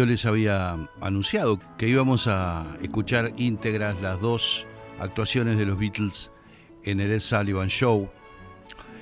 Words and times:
yo 0.00 0.06
les 0.06 0.24
había 0.24 0.78
anunciado 1.02 1.60
que 1.76 1.86
íbamos 1.86 2.26
a 2.26 2.64
escuchar 2.80 3.32
íntegras 3.36 4.00
las 4.00 4.18
dos 4.18 4.66
actuaciones 4.98 5.58
de 5.58 5.66
los 5.66 5.78
Beatles 5.78 6.30
en 6.84 7.00
el 7.00 7.10
Ed 7.10 7.20
Sullivan 7.20 7.68
Show. 7.68 8.08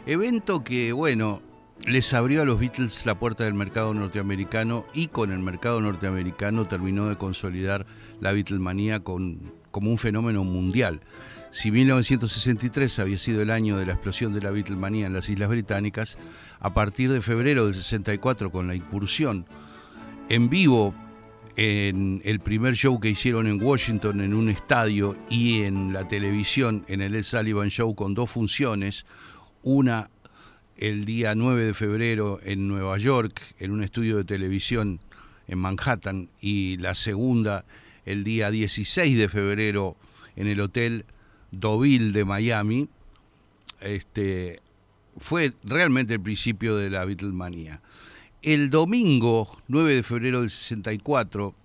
Evento 0.07 0.65
que, 0.65 0.91
bueno, 0.91 1.41
les 1.87 2.13
abrió 2.15 2.43
a 2.43 2.45
los 2.45 2.59
Beatles 2.59 3.07
la 3.07 3.17
puerta 3.17 3.45
del 3.45 3.55
mercado 3.55 3.95
norteamericano 3.95 4.87
y 4.93 5.07
con 5.07 5.31
el 5.31 5.39
mercado 5.39 5.81
norteamericano 5.81 6.65
terminó 6.65 7.09
de 7.09 7.15
consolidar 7.15 7.87
la 8.19 8.33
Beatlemanía 8.33 9.05
como 9.05 9.91
un 9.91 9.99
fenómeno 9.99 10.43
mundial. 10.43 11.03
Si 11.53 11.71
1963 11.71 12.99
había 12.99 13.19
sido 13.19 13.41
el 13.41 13.53
año 13.53 13.77
de 13.77 13.87
la 13.87 13.93
explosión 13.93 14.35
de 14.35 14.41
la 14.41 14.51
Beatlemanía 14.51 15.07
en 15.07 15.13
las 15.13 15.29
Islas 15.29 15.49
Británicas, 15.49 16.19
a 16.59 16.75
partir 16.75 17.13
de 17.13 17.23
febrero 17.23 17.67
del 17.67 17.75
64 17.77 18.51
con 18.51 18.67
la 18.67 18.75
incursión 18.75 19.47
en 20.29 20.51
vivo 20.51 20.95
en 21.57 22.21
el 22.25 22.41
primer 22.41 22.75
show 22.77 23.01
que 23.01 23.09
hicieron 23.09 23.47
en 23.47 23.63
Washington 23.63 24.21
en 24.21 24.35
un 24.35 24.49
estadio 24.49 25.17
y 25.29 25.63
en 25.63 25.93
la 25.93 26.07
televisión 26.07 26.85
en 26.89 27.01
el 27.01 27.15
Ed 27.15 27.25
Sullivan 27.25 27.71
Show 27.71 27.95
con 27.95 28.15
dos 28.15 28.31
funciones, 28.31 29.07
una 29.63 30.11
el 30.77 31.05
día 31.05 31.35
9 31.35 31.65
de 31.65 31.75
febrero 31.75 32.39
en 32.45 32.69
Nueva 32.69 32.99
York 32.99 33.41
en 33.59 33.73
un 33.73 33.83
estudio 33.83 34.19
de 34.19 34.25
televisión 34.25 35.01
en 35.49 35.59
Manhattan 35.59 36.29
y 36.41 36.77
la 36.77 36.95
segunda 36.95 37.65
el 38.05 38.23
día 38.23 38.51
16 38.51 39.19
de 39.19 39.29
febrero 39.29 39.97
en 40.37 40.47
el 40.47 40.61
hotel 40.61 41.05
Deauville 41.51 42.13
de 42.13 42.25
Miami, 42.25 42.89
este, 43.81 44.61
fue 45.19 45.53
realmente 45.65 46.15
el 46.15 46.21
principio 46.21 46.77
de 46.77 46.91
la 46.91 47.05
Beatlemania. 47.05 47.81
El 48.43 48.71
domingo 48.71 49.61
9 49.67 49.97
de 49.97 50.03
febrero 50.05 50.43
del 50.43 50.51
64 50.51 51.57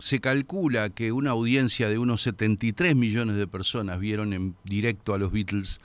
se 0.00 0.18
calcula 0.18 0.90
que 0.90 1.12
una 1.12 1.30
audiencia 1.30 1.88
de 1.88 1.96
unos 1.96 2.22
73 2.22 2.96
millones 2.96 3.36
de 3.36 3.46
personas 3.46 4.00
vieron 4.00 4.32
en 4.32 4.56
directo 4.64 5.14
a 5.14 5.18
los 5.18 5.30
Beatles. 5.30 5.80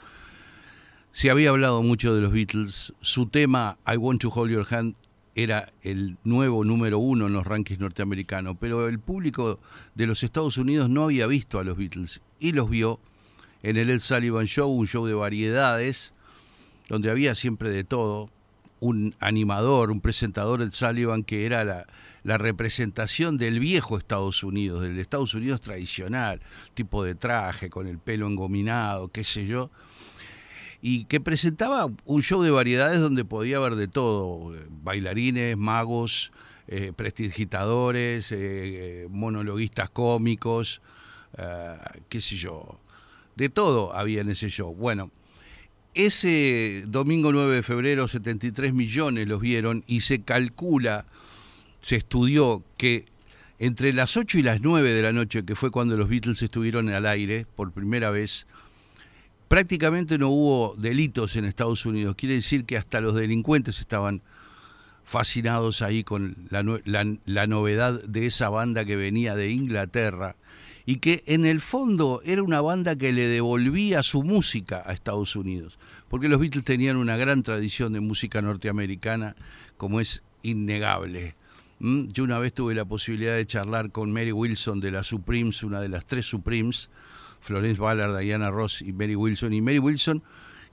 Se 1.11 1.30
había 1.30 1.52
hablado 1.52 1.84
mucho 1.84 2.16
de 2.16 2.22
los 2.22 2.34
Beatles. 2.34 2.94
Su 3.00 3.28
tema 3.28 3.78
I 3.86 3.98
Want 3.98 4.22
to 4.22 4.30
Hold 4.30 4.52
Your 4.52 4.67
Hand 4.73 4.95
era 5.36 5.72
el 5.84 6.17
nuevo 6.23 6.66
número 6.66 6.98
uno 6.98 7.28
en 7.28 7.34
los 7.34 7.45
rankings 7.45 7.80
norteamericanos, 7.80 8.58
pero 8.59 8.88
el 8.88 8.98
público 8.98 9.59
de 9.94 10.08
los 10.08 10.23
Estados 10.23 10.58
Unidos 10.58 10.89
no 10.89 11.04
había 11.04 11.28
visto 11.28 11.59
a 11.59 11.64
los 11.64 11.78
Beatles 11.78 12.22
y 12.39 12.54
los 12.54 12.72
vio 12.72 13.00
en 13.61 13.78
el 13.78 13.92
Ed 13.92 14.00
Sullivan 14.00 14.48
Show, 14.48 14.72
un 14.72 14.88
show 14.88 15.06
de 15.06 15.14
variedades, 15.14 16.11
donde 16.89 17.11
había 17.11 17.36
siempre 17.36 17.70
de 17.70 17.84
todo, 17.84 18.31
un 18.84 19.16
animador, 19.20 19.92
un 19.92 20.02
presentador, 20.02 20.62
Ed 20.62 20.72
Sullivan, 20.72 21.23
que 21.23 21.45
era 21.45 21.64
la, 21.64 22.38
representación 22.38 23.38
del 23.38 23.59
viejo 23.59 23.98
Estados 23.98 24.44
Unidos, 24.44 24.84
del 24.84 25.00
Estados 25.00 25.34
Unidos 25.34 25.62
tradicional, 25.62 26.42
tipo 26.73 27.04
de 27.04 27.16
traje, 27.16 27.70
con 27.70 27.88
el 27.88 27.98
pelo 27.98 28.28
engominado, 28.28 29.08
qué 29.08 29.23
sé 29.23 29.48
yo, 29.48 29.72
y 30.81 31.06
que 31.06 31.22
presentaba 31.22 31.88
un 32.04 32.22
show 32.22 32.42
de 32.42 32.52
variedades 32.52 33.00
donde 33.00 33.23
podía 33.23 33.58
haber 33.58 33.76
de 33.76 33.88
todo, 33.88 34.54
bailarines, 34.84 35.56
magos, 35.58 36.34
eh, 36.67 36.92
prestidigitadores, 36.94 38.34
eh, 38.34 38.38
eh, 38.38 39.08
monologuistas 39.10 39.89
cómicos, 39.89 40.82
eh, 41.38 41.77
qué 42.10 42.20
sé 42.20 42.36
yo, 42.36 42.80
de 43.38 43.48
todo 43.48 43.95
había 43.95 44.21
en 44.21 44.30
ese 44.30 44.50
show. 44.50 44.76
Bueno, 44.76 45.10
ese 45.93 46.83
domingo 46.87 47.31
9 47.31 47.55
de 47.55 47.64
febrero 47.64 48.08
73 48.08 48.73
millones 48.73 49.27
los 49.27 49.39
vieron 49.39 49.83
y 49.87 50.02
se 50.02 50.21
calcula, 50.21 51.05
se 51.81 51.98
estudió 51.98 52.64
que 52.77 53.05
entre 53.59 53.93
las 53.93 54.17
8 54.17 54.39
y 54.39 54.42
las 54.42 54.61
9 54.61 54.92
de 54.92 55.02
la 55.02 55.14
noche, 55.14 55.45
que 55.45 55.55
fue 55.55 55.71
cuando 55.71 55.95
los 55.95 56.09
Beatles 56.09 56.42
estuvieron 56.42 56.89
al 56.89 57.05
aire 57.05 57.45
por 57.55 57.71
primera 57.71 58.09
vez, 58.09 58.48
prácticamente 59.48 60.17
no 60.17 60.30
hubo 60.30 60.76
delitos 60.77 61.36
en 61.36 61.45
Estados 61.45 61.86
Unidos. 61.86 62.15
Quiere 62.15 62.36
decir 62.36 62.65
que 62.65 62.77
hasta 62.77 62.99
los 62.99 63.15
delincuentes 63.15 63.80
estaban 63.80 64.21
fascinados 65.05 65.82
ahí 65.82 66.03
con 66.03 66.36
la, 66.49 66.64
la, 66.86 67.17
la 67.26 67.48
novedad 67.48 68.02
de 68.03 68.26
esa 68.26 68.49
banda 68.49 68.86
que 68.86 68.95
venía 68.95 69.36
de 69.36 69.49
Inglaterra 69.49 70.36
y 70.86 70.98
que 70.98 71.23
en 71.27 71.45
el 71.45 71.61
fondo 71.61 72.21
era 72.26 72.44
una 72.44 72.61
banda 72.61 72.95
que 72.95 73.14
le 73.14 73.27
devolvía 73.27 74.04
su 74.04 74.23
música 74.23 74.83
a 74.86 74.94
Estados 74.94 75.36
Unidos, 75.36 75.80
porque 76.10 76.27
los 76.27 76.39
Beatles 76.39 76.66
tenían 76.66 76.98
una 76.98 77.17
gran 77.17 77.44
tradición 77.44 77.94
de 77.94 78.02
música 78.02 78.42
norteamericana, 78.42 79.36
como 79.77 79.99
es 79.99 80.23
innegable. 80.42 81.36
Yo 81.80 82.23
una 82.23 82.39
vez 82.39 82.54
tuve 82.54 82.76
la 82.76 82.86
posibilidad 82.86 83.36
de 83.36 83.45
charlar 83.45 83.92
con 83.92 84.11
Mary 84.11 84.32
Wilson 84.32 84.80
de 84.80 84.92
la 84.92 85.04
Supremes, 85.04 85.64
una 85.64 85.82
de 85.82 85.89
las 85.89 86.05
tres 86.05 86.26
Supremes, 86.27 86.89
Florence 87.42 87.82
Ballard, 87.82 88.17
Diana 88.17 88.52
Ross 88.52 88.82
y 88.82 88.94
Mary 88.94 89.15
Wilson, 89.15 89.54
y 89.54 89.61
Mary 89.61 89.80
Wilson 89.80 90.23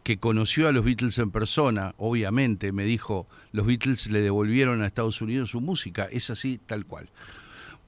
que 0.02 0.18
conoció 0.18 0.68
a 0.68 0.72
los 0.72 0.84
Beatles 0.84 1.18
en 1.18 1.30
persona, 1.30 1.94
obviamente, 1.98 2.72
me 2.72 2.84
dijo, 2.84 3.28
los 3.52 3.66
Beatles 3.66 4.10
le 4.10 4.20
devolvieron 4.20 4.82
a 4.82 4.86
Estados 4.86 5.20
Unidos 5.20 5.50
su 5.50 5.60
música, 5.60 6.08
es 6.10 6.30
así 6.30 6.58
tal 6.58 6.86
cual. 6.86 7.10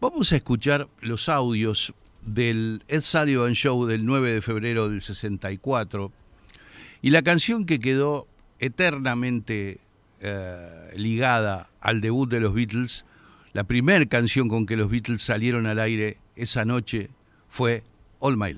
Vamos 0.01 0.33
a 0.33 0.37
escuchar 0.37 0.89
los 1.01 1.29
audios 1.29 1.95
del 2.25 2.83
Ed 2.89 3.03
Sullivan 3.03 3.55
Show 3.55 3.87
del 3.87 4.05
9 4.07 4.33
de 4.33 4.43
febrero 4.43 4.89
del 4.89 5.01
64 5.01 6.13
y 7.03 7.11
la 7.11 7.23
canción 7.23 7.67
que 7.67 7.81
quedó 7.81 8.27
eternamente 8.59 9.81
eh, 10.21 10.93
ligada 10.97 11.69
al 11.81 12.01
debut 12.01 12.31
de 12.31 12.41
los 12.41 12.55
Beatles, 12.55 13.05
la 13.53 13.65
primera 13.65 14.07
canción 14.07 14.49
con 14.49 14.67
que 14.67 14.77
los 14.77 14.89
Beatles 14.89 15.21
salieron 15.23 15.67
al 15.67 15.81
aire 15.81 16.19
esa 16.37 16.65
noche 16.65 17.11
fue 17.49 17.83
All 18.21 18.37
My 18.37 18.55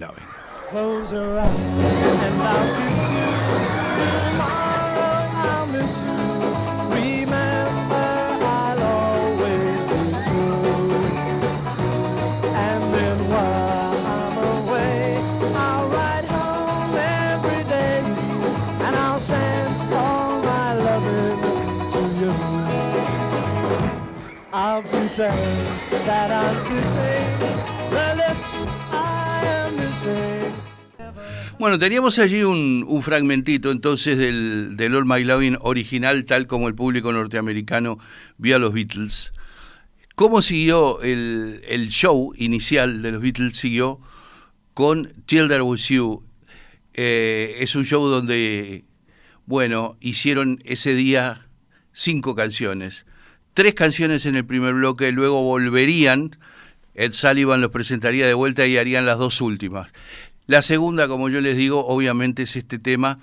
Bueno, 31.56 31.78
teníamos 31.78 32.18
allí 32.18 32.42
un, 32.42 33.00
fragmentito 33.00 33.70
entonces 33.70 34.18
del, 34.18 34.76
del, 34.76 34.96
All 34.96 35.06
My 35.06 35.22
Loving 35.22 35.58
original, 35.60 36.24
tal 36.24 36.48
como 36.48 36.66
el 36.66 36.74
público 36.74 37.12
norteamericano 37.12 37.98
vio 38.38 38.56
a 38.56 38.58
los 38.58 38.72
Beatles. 38.72 39.32
¿Cómo 40.16 40.42
siguió 40.42 41.00
el, 41.02 41.62
el 41.68 41.90
show 41.90 42.32
inicial 42.36 43.00
de 43.00 43.12
los 43.12 43.22
Beatles? 43.22 43.56
Siguió 43.56 44.00
con 44.74 45.12
There 45.26 45.62
Was 45.62 45.88
You. 45.88 46.24
Eh, 46.92 47.58
es 47.60 47.76
un 47.76 47.84
show 47.84 48.08
donde, 48.08 48.84
bueno, 49.46 49.96
hicieron 50.00 50.60
ese 50.64 50.94
día 50.96 51.46
cinco 51.92 52.34
canciones 52.34 53.06
tres 53.54 53.74
canciones 53.74 54.26
en 54.26 54.36
el 54.36 54.44
primer 54.44 54.74
bloque, 54.74 55.12
luego 55.12 55.42
volverían, 55.42 56.36
Ed 56.94 57.12
Sullivan 57.12 57.60
los 57.60 57.70
presentaría 57.70 58.26
de 58.26 58.34
vuelta 58.34 58.66
y 58.66 58.76
harían 58.76 59.06
las 59.06 59.18
dos 59.18 59.40
últimas. 59.40 59.92
La 60.46 60.60
segunda, 60.60 61.08
como 61.08 61.28
yo 61.28 61.40
les 61.40 61.56
digo, 61.56 61.86
obviamente 61.86 62.42
es 62.42 62.56
este 62.56 62.78
tema 62.78 63.20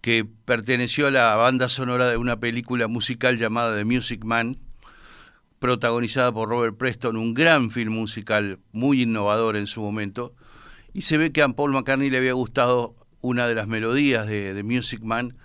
que 0.00 0.24
perteneció 0.24 1.08
a 1.08 1.10
la 1.10 1.34
banda 1.36 1.68
sonora 1.68 2.08
de 2.08 2.16
una 2.16 2.40
película 2.40 2.88
musical 2.88 3.38
llamada 3.38 3.76
The 3.76 3.84
Music 3.84 4.24
Man, 4.24 4.56
protagonizada 5.58 6.32
por 6.32 6.48
Robert 6.48 6.76
Preston, 6.76 7.16
un 7.16 7.34
gran 7.34 7.70
film 7.70 7.92
musical 7.92 8.58
muy 8.72 9.02
innovador 9.02 9.56
en 9.56 9.66
su 9.66 9.80
momento, 9.80 10.34
y 10.92 11.02
se 11.02 11.18
ve 11.18 11.32
que 11.32 11.42
a 11.42 11.48
Paul 11.48 11.72
McCartney 11.72 12.10
le 12.10 12.18
había 12.18 12.32
gustado 12.32 12.96
una 13.20 13.46
de 13.46 13.54
las 13.54 13.68
melodías 13.68 14.26
de 14.26 14.54
The 14.54 14.62
Music 14.62 15.02
Man, 15.02 15.36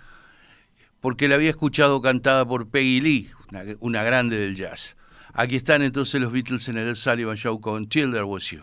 porque 1.00 1.28
la 1.28 1.36
había 1.36 1.50
escuchado 1.50 2.02
cantada 2.02 2.44
por 2.46 2.68
Peggy 2.68 3.00
Lee, 3.00 3.30
una, 3.50 3.64
una, 3.80 4.02
grande 4.02 4.38
del 4.38 4.56
jazz. 4.56 4.96
Aquí 5.32 5.56
están 5.56 5.82
entonces 5.82 6.20
los 6.20 6.32
Beatles 6.32 6.68
en 6.68 6.78
el 6.78 6.96
Sullivan 6.96 7.36
Show 7.36 7.60
con 7.60 7.88
Till 7.88 8.10
There 8.12 8.24
Was 8.24 8.50
You. 8.50 8.62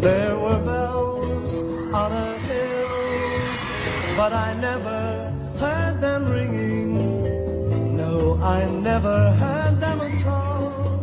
There 0.00 0.36
were 0.36 0.60
bells 0.64 1.62
on 1.92 2.12
a 2.12 2.38
hill, 2.46 4.16
but 4.16 4.32
I 4.32 4.54
never 4.54 5.32
heard 5.58 6.00
them 6.00 6.30
ringing. 6.30 7.96
No, 7.96 8.38
I 8.40 8.64
never 8.66 9.32
heard 9.32 9.80
them 9.80 10.00
at 10.00 10.26
all 10.26 11.02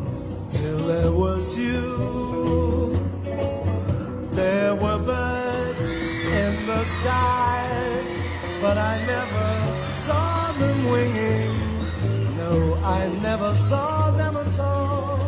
till 0.50 0.88
there 0.88 1.12
was 1.12 1.58
you. 1.58 2.35
sky, 6.96 8.04
but 8.62 8.78
I 8.78 8.96
never 9.14 9.50
saw 9.94 10.52
them 10.54 10.80
winging. 10.94 11.56
No, 12.38 12.76
I 12.98 13.08
never 13.22 13.54
saw 13.56 14.12
them 14.12 14.38
at 14.38 14.60
all 14.60 15.20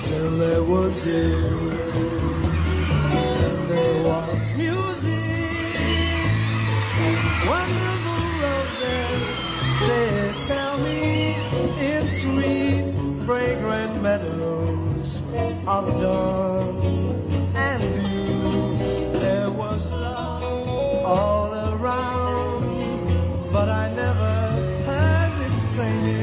till 0.00 0.30
there 0.38 0.62
was 0.62 1.06
you. 1.06 1.34
And 3.22 3.58
there 3.72 3.98
was 4.10 4.54
music, 4.54 5.44
wonderful 7.52 8.24
roses. 8.44 9.22
They 9.88 10.34
tell 10.50 10.76
me 10.78 11.36
in 11.90 12.08
sweet, 12.08 12.84
fragrant 13.26 14.02
meadows 14.02 15.22
of 15.66 15.84
dawn. 16.00 16.85
All 21.06 21.54
around, 21.54 23.52
but 23.52 23.68
I 23.68 23.88
never 23.94 24.32
heard 24.84 25.34
it 25.46 25.62
singing. 25.62 26.15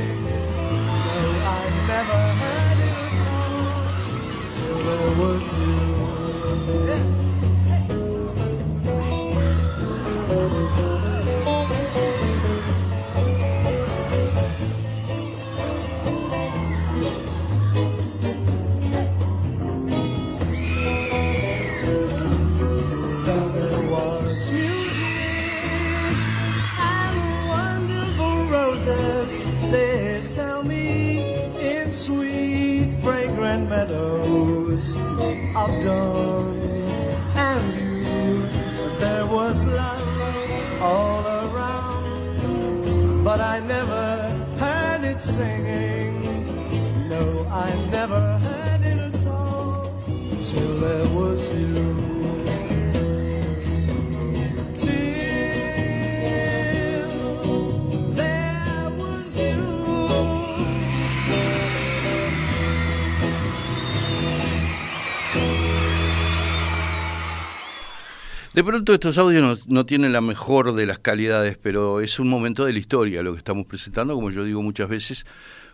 De 68.54 68.64
pronto 68.64 68.94
estos 68.94 69.18
audios 69.18 69.68
no, 69.68 69.86
tienen 69.88 70.14
la 70.14 70.22
mejor 70.22 70.76
de 70.76 70.86
las 70.86 71.00
calidades, 71.00 71.58
pero 71.58 72.02
es 72.02 72.20
un 72.20 72.30
momento 72.30 72.66
de 72.66 72.74
la 72.74 72.78
historia 72.78 73.24
lo 73.24 73.32
que 73.32 73.40
estamos 73.40 73.66
presentando, 73.66 74.14
como 74.14 74.30
yo 74.30 74.44
digo 74.44 74.62
muchas 74.62 74.90
veces, 74.90 75.26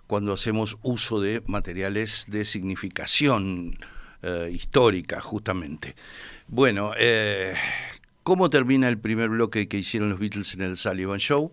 cuando 0.07 0.31
hacemos 0.31 0.77
uso 0.81 1.19
de 1.19 1.43
materiales 1.45 2.27
de 2.29 2.45
significación 2.45 3.77
eh, 4.23 4.49
histórica, 4.53 5.19
justamente. 5.19 5.97
Bueno, 6.47 6.93
eh, 6.97 7.53
¿cómo 8.23 8.49
termina 8.49 8.87
el 8.87 8.97
primer 8.97 9.27
bloque 9.27 9.67
que 9.67 9.77
hicieron 9.77 10.09
los 10.09 10.19
Beatles 10.19 10.53
en 10.53 10.61
el 10.61 10.77
Sullivan 10.77 11.19
Show? 11.19 11.51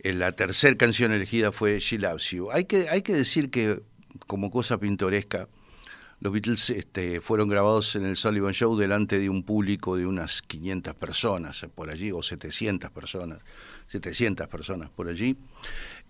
Eh, 0.00 0.12
la 0.12 0.32
tercera 0.32 0.76
canción 0.76 1.12
elegida 1.12 1.52
fue 1.52 1.78
She 1.78 1.98
Loves 1.98 2.30
You. 2.30 2.50
Hay 2.50 2.64
que 2.64 3.14
decir 3.14 3.48
que, 3.48 3.80
como 4.26 4.50
cosa 4.50 4.78
pintoresca, 4.78 5.46
los 6.22 6.32
Beatles 6.32 6.70
este, 6.70 7.20
fueron 7.20 7.48
grabados 7.48 7.96
en 7.96 8.04
el 8.04 8.16
Sullivan 8.16 8.52
Show 8.52 8.76
delante 8.76 9.18
de 9.18 9.28
un 9.28 9.42
público 9.42 9.96
de 9.96 10.06
unas 10.06 10.40
500 10.42 10.94
personas 10.94 11.66
por 11.74 11.90
allí, 11.90 12.12
o 12.12 12.22
700 12.22 12.92
personas, 12.92 13.40
700 13.88 14.46
personas 14.46 14.88
por 14.88 15.08
allí. 15.08 15.36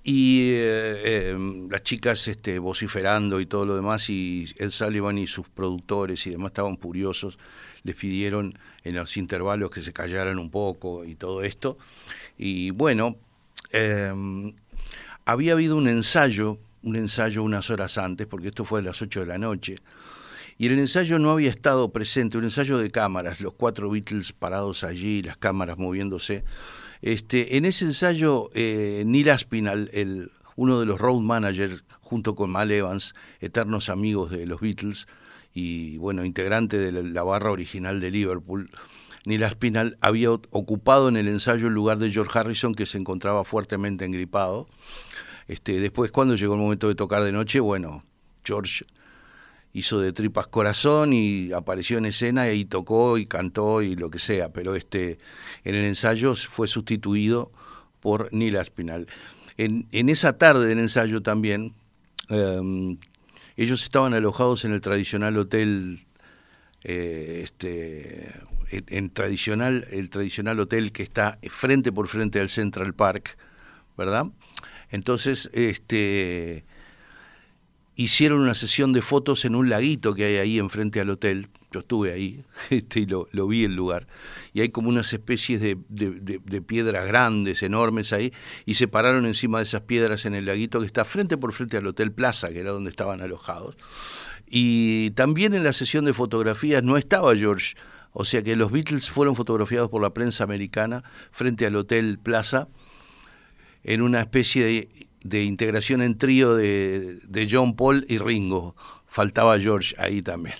Y 0.05 0.51
eh, 0.51 1.01
eh, 1.33 1.67
las 1.71 1.83
chicas 1.83 2.29
este, 2.29 2.59
vociferando 2.59 3.41
y 3.41 3.47
todo 3.47 3.65
lo 3.65 3.75
demás, 3.75 4.11
y 4.11 4.53
el 4.59 4.71
Sullivan 4.71 5.17
y 5.17 5.27
sus 5.27 5.49
productores 5.49 6.27
y 6.27 6.31
demás 6.31 6.51
estaban 6.51 6.77
furiosos, 6.77 7.39
les 7.83 7.97
pidieron 7.97 8.53
en 8.85 8.97
los 8.97 9.17
intervalos 9.17 9.71
que 9.71 9.81
se 9.81 9.95
callaran 9.95 10.39
un 10.39 10.51
poco 10.51 11.07
y 11.07 11.15
todo 11.15 11.43
esto. 11.43 11.79
Y 12.37 12.69
bueno, 12.71 13.17
eh, 13.71 14.13
había 15.25 15.55
habido 15.55 15.77
un 15.77 15.89
ensayo, 15.89 16.59
un 16.83 16.97
ensayo 16.97 17.43
unas 17.43 17.71
horas 17.71 17.99
antes, 17.99 18.27
porque 18.27 18.49
esto 18.49 18.65
fue 18.65 18.81
a 18.81 18.83
las 18.83 19.01
8 19.03 19.21
de 19.21 19.27
la 19.27 19.39
noche, 19.39 19.77
y 20.59 20.67
el 20.67 20.79
ensayo 20.79 21.19
no 21.19 21.31
había 21.31 21.51
estado 21.51 21.93
presente, 21.93 22.39
un 22.39 22.45
ensayo 22.45 22.79
de 22.79 22.91
cámaras, 22.91 23.41
los 23.41 23.55
cuatro 23.55 23.91
Beatles 23.91 24.33
parados 24.33 24.85
allí, 24.85 25.23
las 25.23 25.37
cámaras 25.37 25.79
moviéndose. 25.79 26.45
Este, 27.01 27.57
en 27.57 27.65
ese 27.65 27.87
ensayo, 27.87 28.51
eh, 28.55 29.03
Neil 29.07 29.31
Aspinall, 29.31 29.91
el, 29.93 30.31
uno 30.57 30.79
de 30.79 30.87
los 30.87 31.01
road 31.01 31.21
managers, 31.21 31.85
junto 32.01 32.35
con 32.35 32.51
Mal 32.51 32.71
Evans, 32.71 33.15
eternos 33.41 33.89
amigos 33.89 34.31
de 34.31 34.47
los 34.47 34.61
Beatles 34.61 35.09
y 35.55 35.97
bueno, 35.97 36.25
integrante 36.25 36.79
de 36.79 36.93
la, 36.93 37.03
la 37.03 37.23
barra 37.23 37.51
original 37.51 38.01
de 38.01 38.11
Liverpool, 38.11 38.71
Neil 39.25 39.45
Aspinall 39.45 39.97
había 40.01 40.31
ocupado 40.31 41.09
en 41.09 41.17
el 41.17 41.29
ensayo 41.29 41.69
el 41.69 41.75
lugar 41.75 41.99
de 41.99 42.11
George 42.11 42.37
Harrison, 42.39 42.75
que 42.75 42.87
se 42.87 42.99
encontraba 42.99 43.45
fuertemente 43.45 44.05
engripado. 44.05 44.69
Este, 45.49 45.81
después, 45.81 46.13
cuando 46.13 46.37
llegó 46.37 46.55
el 46.55 46.61
momento 46.61 46.89
de 46.89 46.95
tocar 46.95 47.25
de 47.25 47.33
noche, 47.33 47.61
bueno, 47.61 48.05
George 48.45 48.85
hizo 49.73 50.01
de 50.01 50.13
tripas 50.13 50.49
corazón 50.49 51.13
y 51.13 51.53
apareció 51.53 51.99
en 51.99 52.07
escena 52.07 52.51
y 52.53 52.65
tocó 52.65 53.17
y 53.19 53.27
cantó 53.27 53.83
y 53.83 53.97
lo 53.97 54.11
que 54.11 54.19
sea, 54.19 54.51
pero 54.51 54.75
este 54.75 55.19
en 55.65 55.75
el 55.75 55.85
ensayo 55.85 56.35
fue 56.35 56.69
sustituido 56.69 57.51
por 58.01 58.33
Neil 58.33 58.57
Aspinall. 58.57 59.07
En, 59.57 59.87
esa 60.09 60.37
tarde 60.37 60.67
del 60.67 60.79
ensayo 60.79 61.23
también, 61.23 61.75
eh, 62.29 62.97
ellos 63.57 63.83
estaban 63.83 64.13
alojados 64.15 64.65
en 64.65 64.73
el 64.73 64.81
tradicional 64.81 65.37
hotel, 65.37 66.07
eh, 66.85 67.43
este, 67.45 68.33
en, 68.71 68.85
en 68.89 69.11
tradicional, 69.11 69.87
el 69.91 70.11
tradicional 70.11 70.59
hotel 70.59 70.93
que 70.93 71.03
está 71.03 71.39
frente 71.49 71.93
por 71.93 72.09
frente 72.09 72.41
al 72.41 72.49
Central 72.49 72.95
Park, 72.95 73.37
¿verdad? 73.97 74.27
Entonces, 74.93 75.51
este 75.53 76.65
hicieron 77.95 78.41
una 78.41 78.55
sesión 78.55 78.93
de 78.93 79.03
fotos 79.03 79.45
en 79.45 79.55
un 79.55 79.69
laguito 79.69 80.15
que 80.15 80.25
hay 80.25 80.37
ahí 80.37 80.59
enfrente 80.59 81.01
al 81.01 81.11
hotel. 81.11 81.49
Yo 81.71 81.81
estuve 81.81 82.13
ahí 82.13 82.45
este, 82.71 83.01
y 83.01 83.07
lo, 83.07 83.27
vi 83.47 83.65
el 83.65 83.75
lugar. 83.75 84.07
Y 84.53 84.61
hay 84.61 84.71
como 84.71 84.89
unas 84.89 85.13
especies 85.13 85.61
de, 85.61 85.79
de, 85.89 86.63
piedras 86.63 87.07
grandes, 87.07 87.63
enormes 87.63 88.13
ahí, 88.13 88.33
y 88.67 88.75
se 88.75 88.89
pararon 88.89 89.27
encima 89.27 89.59
de 89.59 89.65
esas 89.65 89.83
piedras 89.83 90.27
en 90.27 90.35
el 90.35 90.47
laguito 90.47 90.81
que 90.81 90.87
está 90.87 91.05
frente 91.05 91.37
por 91.37 91.53
frente 91.53 91.77
al 91.77 91.87
Hotel 91.87 92.13
Plaza, 92.13 92.51
que 92.51 92.61
era 92.61 92.73
donde 92.73 92.91
estaban 92.91 93.21
alojados. 93.21 93.77
Y 94.47 95.13
también 95.13 95.55
en 95.55 95.65
la 95.65 95.73
sesión 95.73 96.05
de 96.05 96.13
fotografías 96.13 96.83
no 96.83 96.99
estaba 96.99 97.35
George, 97.35 97.75
o 98.13 98.27
sea 98.27 98.43
que 98.43 98.55
los 98.57 98.71
Beatles 98.71 99.09
fueron 99.09 99.35
fotografiados 99.35 99.89
por 99.89 100.03
la 100.03 100.13
prensa 100.13 100.45
americana 100.45 101.03
frente 101.31 101.65
al 101.65 101.77
Hotel 101.77 102.19
Plaza 102.19 102.69
en 103.85 104.03
una 104.03 104.21
especie 104.21 104.65
de 104.65 104.89
de 105.25 105.45
integración 105.45 106.03
en 106.03 106.19
trío 106.19 106.57
de, 106.57 107.21
de, 107.25 107.49
John 107.51 107.77
Paul 107.77 108.05
y 108.09 108.19
Ringo. 108.19 108.75
Faltaba 109.07 109.59
George 109.59 109.95
ahí 109.99 110.23
también. 110.23 110.57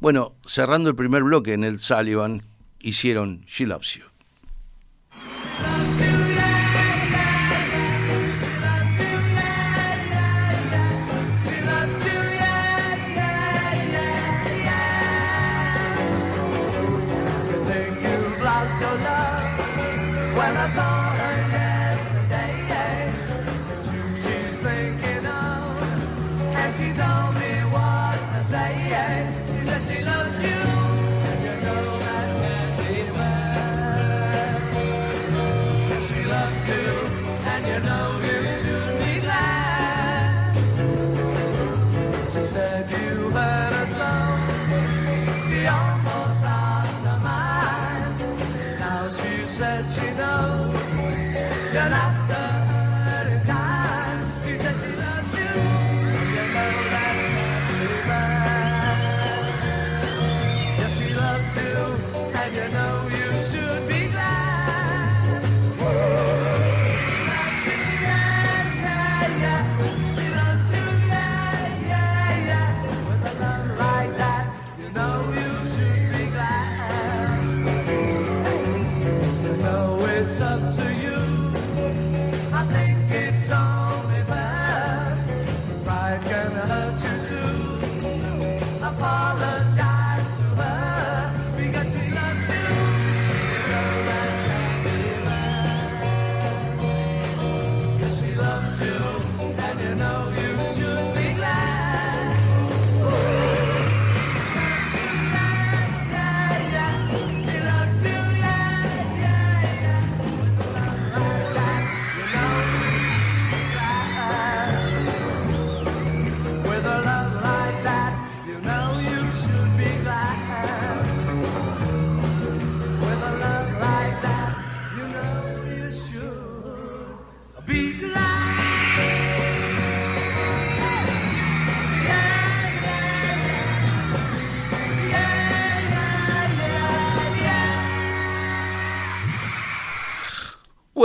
Bueno, 0.00 0.36
cerrando 0.44 0.88
el 0.90 0.96
primer 0.96 1.22
bloque 1.22 1.52
en 1.52 1.64
el 1.64 1.78
Sullivan, 1.78 2.42
hicieron 2.80 3.44
She. 3.46 3.66
And 26.78 26.94
she 26.96 27.15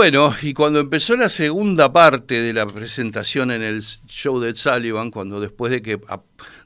Bueno, 0.02 0.34
y 0.42 0.52
cuando 0.52 0.80
empezó 0.80 1.14
la 1.14 1.28
segunda 1.28 1.92
parte 1.92 2.42
de 2.42 2.52
la 2.52 2.66
presentación 2.66 3.52
en 3.52 3.62
el 3.62 3.82
show 3.82 4.40
de 4.40 4.52
Sullivan, 4.52 5.12
cuando 5.12 5.38
después 5.38 5.70
de 5.70 5.80
que, 5.80 6.00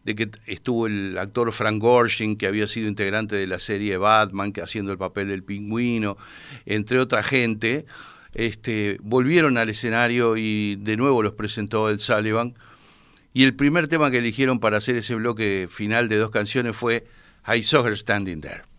de 0.05 0.15
que 0.15 0.31
estuvo 0.47 0.87
el 0.87 1.19
actor 1.19 1.53
Frank 1.53 1.79
Gorshin, 1.79 2.39
que 2.39 2.47
había 2.47 2.67
sido 2.67 2.89
integrante 2.89 3.37
de 3.37 3.47
la 3.47 3.59
serie 3.59 3.99
Batman, 3.99 4.55
que 4.55 4.63
haciendo 4.63 4.91
el 4.91 4.97
papel 4.97 5.29
del 5.29 5.45
pingüino, 5.45 6.17
entre 6.65 6.99
otra 6.99 7.23
gente, 7.23 7.85
este, 8.33 8.97
volvieron 9.03 9.59
al 9.59 9.69
escenario 9.69 10.39
y 10.39 10.77
de 10.77 10.97
nuevo 10.97 11.23
los 11.23 11.35
presentó 11.35 11.91
el 11.91 12.01
Sullivan. 12.01 12.55
Y 13.35 13.45
el 13.45 13.55
primer 13.55 13.87
tema 13.87 14.11
que 14.11 14.17
eligieron 14.17 14.61
para 14.61 14.79
hacer 14.79 14.97
ese 14.97 15.15
bloque 15.15 15.69
final 15.71 16.09
de 16.09 16.17
dos 16.17 16.31
canciones 16.31 16.75
fue 16.75 17.05
I 17.47 17.63
Saw 17.63 17.87
Her 17.87 17.99
Standing 17.99 18.41
There. 18.41 18.76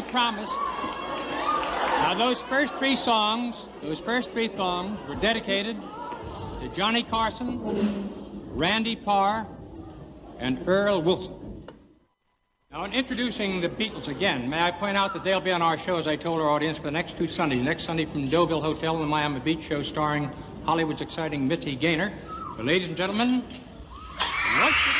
You 0.00 0.10
promised. 0.10 0.56
Now, 0.56 2.14
those 2.14 2.40
first 2.42 2.74
three 2.76 2.96
songs, 2.96 3.66
those 3.82 4.00
first 4.00 4.30
three 4.30 4.48
songs 4.56 4.98
were 5.08 5.14
dedicated 5.14 5.76
to 6.60 6.68
Johnny 6.74 7.02
Carson, 7.02 8.08
Randy 8.52 8.96
Parr, 8.96 9.46
and 10.38 10.66
Earl 10.66 11.02
Wilson. 11.02 11.34
Now, 12.70 12.84
in 12.84 12.92
introducing 12.92 13.60
the 13.60 13.68
Beatles 13.68 14.08
again, 14.08 14.48
may 14.48 14.62
I 14.62 14.70
point 14.70 14.96
out 14.96 15.12
that 15.14 15.24
they'll 15.24 15.40
be 15.40 15.50
on 15.50 15.60
our 15.60 15.76
show, 15.76 15.96
as 15.96 16.06
I 16.06 16.16
told 16.16 16.40
our 16.40 16.48
audience, 16.48 16.78
for 16.78 16.84
the 16.84 16.90
next 16.92 17.18
two 17.18 17.28
Sundays. 17.28 17.62
Next 17.62 17.84
Sunday 17.84 18.06
from 18.06 18.26
Deauville 18.26 18.62
Hotel 18.62 18.94
in 18.94 19.00
the 19.00 19.06
Miami 19.06 19.40
Beach 19.40 19.62
show 19.62 19.82
starring 19.82 20.30
Hollywood's 20.64 21.02
exciting 21.02 21.46
Mitzi 21.46 21.74
Gaynor. 21.74 22.12
So, 22.56 22.62
ladies 22.62 22.88
and 22.88 22.96
gentlemen, 22.96 23.42
once 24.58 24.76
again. 24.86 24.99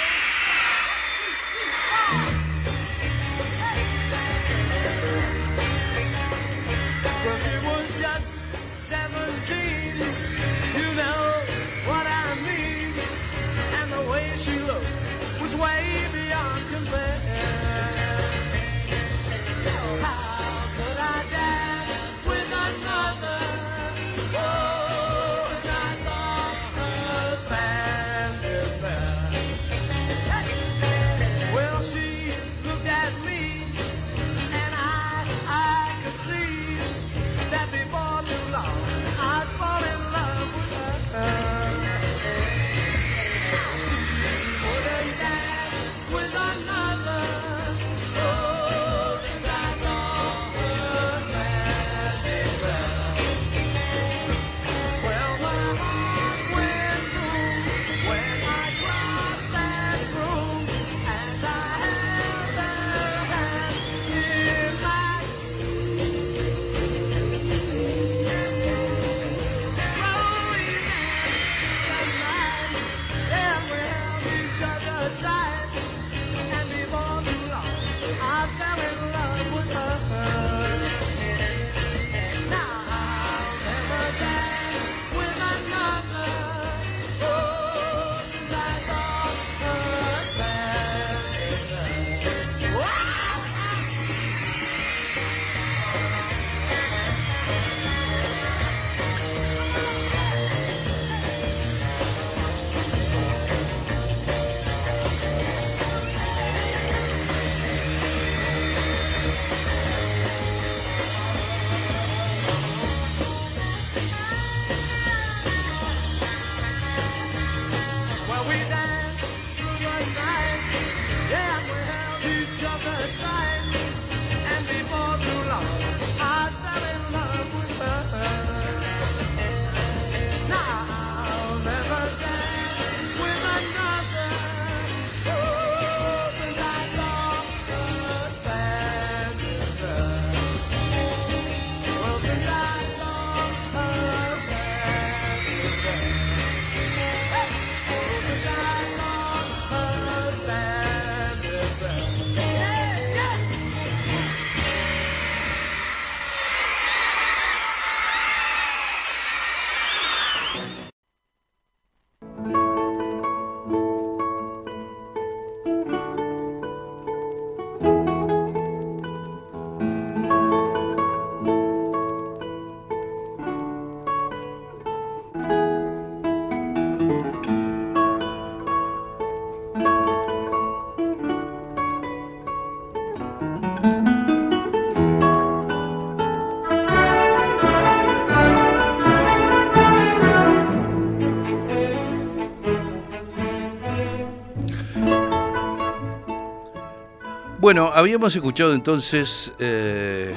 Bueno, 197.71 197.91
habíamos 197.95 198.35
escuchado 198.35 198.73
entonces 198.73 199.53
eh, 199.61 200.35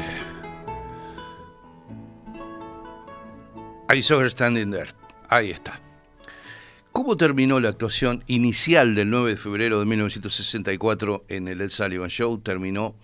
I 3.89 4.01
saw 4.03 4.19
her 4.19 4.29
standing 4.29 4.69
there. 4.69 4.91
Ahí 5.29 5.49
está. 5.49 5.79
¿Cómo 7.03 7.17
terminó 7.17 7.59
la 7.59 7.67
actuación 7.67 8.23
inicial 8.27 8.95
del 8.95 9.09
9 9.09 9.31
de 9.31 9.35
febrero 9.35 9.77
de 9.77 9.85
1964 9.85 11.25
en 11.27 11.49
el 11.49 11.59
Ed 11.59 11.69
Sullivan 11.69 12.07
Show? 12.07 12.37
Terminó 12.37 12.95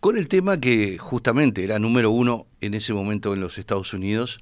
con 0.00 0.16
el 0.16 0.26
tema 0.26 0.58
que 0.58 0.96
justamente 0.96 1.62
era 1.62 1.78
número 1.78 2.10
uno 2.10 2.46
en 2.62 2.72
ese 2.72 2.94
momento 2.94 3.34
en 3.34 3.42
los 3.42 3.58
Estados 3.58 3.92
Unidos, 3.92 4.40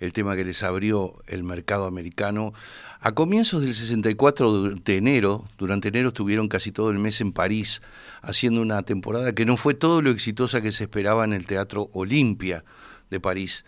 el 0.00 0.12
tema 0.12 0.34
que 0.34 0.44
les 0.44 0.64
abrió 0.64 1.22
el 1.28 1.44
mercado 1.44 1.86
americano. 1.86 2.52
A 2.98 3.12
comienzos 3.12 3.62
del 3.62 3.76
64 3.76 4.70
de 4.74 4.96
enero, 4.96 5.44
durante 5.56 5.86
enero 5.86 6.08
estuvieron 6.08 6.48
casi 6.48 6.72
todo 6.72 6.90
el 6.90 6.98
mes 6.98 7.20
en 7.20 7.32
París 7.32 7.80
haciendo 8.22 8.60
una 8.60 8.82
temporada 8.82 9.36
que 9.36 9.46
no 9.46 9.56
fue 9.56 9.74
todo 9.74 10.02
lo 10.02 10.10
exitosa 10.10 10.60
que 10.60 10.72
se 10.72 10.82
esperaba 10.82 11.24
en 11.24 11.32
el 11.32 11.46
Teatro 11.46 11.90
Olimpia 11.92 12.64
de 13.08 13.20
París. 13.20 13.64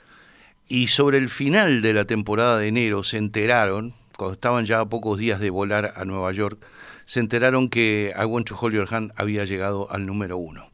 Y 0.66 0.88
sobre 0.88 1.18
el 1.18 1.28
final 1.28 1.80
de 1.80 1.92
la 1.92 2.06
temporada 2.06 2.58
de 2.58 2.66
enero 2.66 3.04
se 3.04 3.18
enteraron, 3.18 3.94
cuando 4.16 4.34
estaban 4.34 4.64
ya 4.64 4.80
a 4.80 4.88
pocos 4.88 5.18
días 5.18 5.40
de 5.40 5.50
volar 5.50 5.92
a 5.96 6.04
Nueva 6.04 6.32
York, 6.32 6.64
se 7.04 7.20
enteraron 7.20 7.68
que 7.68 8.12
I 8.16 8.24
Want 8.24 8.48
to 8.48 8.56
Hold 8.58 8.74
Your 8.74 8.88
Hand 8.90 9.12
había 9.16 9.44
llegado 9.44 9.90
al 9.90 10.06
número 10.06 10.36
uno 10.38 10.70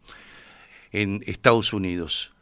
en 0.93 1.23
Estados 1.27 1.73
Unidos. 1.73 2.33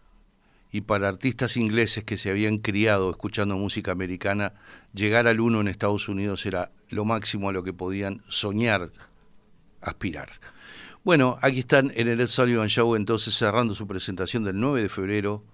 Y 0.71 0.83
para 0.83 1.09
artistas 1.09 1.57
ingleses 1.57 2.05
que 2.05 2.19
se 2.19 2.31
habían 2.31 2.59
criado 2.59 3.11
escuchando 3.11 3.57
música 3.57 3.93
americana, 3.93 4.55
llegar 4.93 5.27
al 5.27 5.41
uno 5.41 5.61
en 5.61 5.69
Estados 5.69 6.09
Unidos 6.09 6.45
era 6.45 6.73
lo 6.89 7.05
máximo 7.05 7.49
a 7.49 7.53
lo 7.53 7.63
que 7.63 7.73
podían 7.73 8.23
soñar, 8.29 8.93
aspirar. 9.81 10.29
Bueno, 11.05 11.39
aquí 11.41 11.61
están 11.61 11.93
en 11.95 12.09
el 12.09 12.21
Ed 12.21 12.27
Sullivan 12.27 12.69
Show 12.69 12.97
entonces 12.97 13.35
cerrando 13.35 13.75
su 13.75 13.87
presentación 13.87 14.45
del 14.45 14.61
9 14.61 14.83
de 14.83 14.89
febrero 14.89 15.45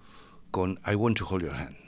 con 0.51 0.81
I 0.85 0.95
Want 0.95 1.17
to 1.19 1.25
Hold 1.25 1.43
Your 1.43 1.55
Hand. 1.55 1.84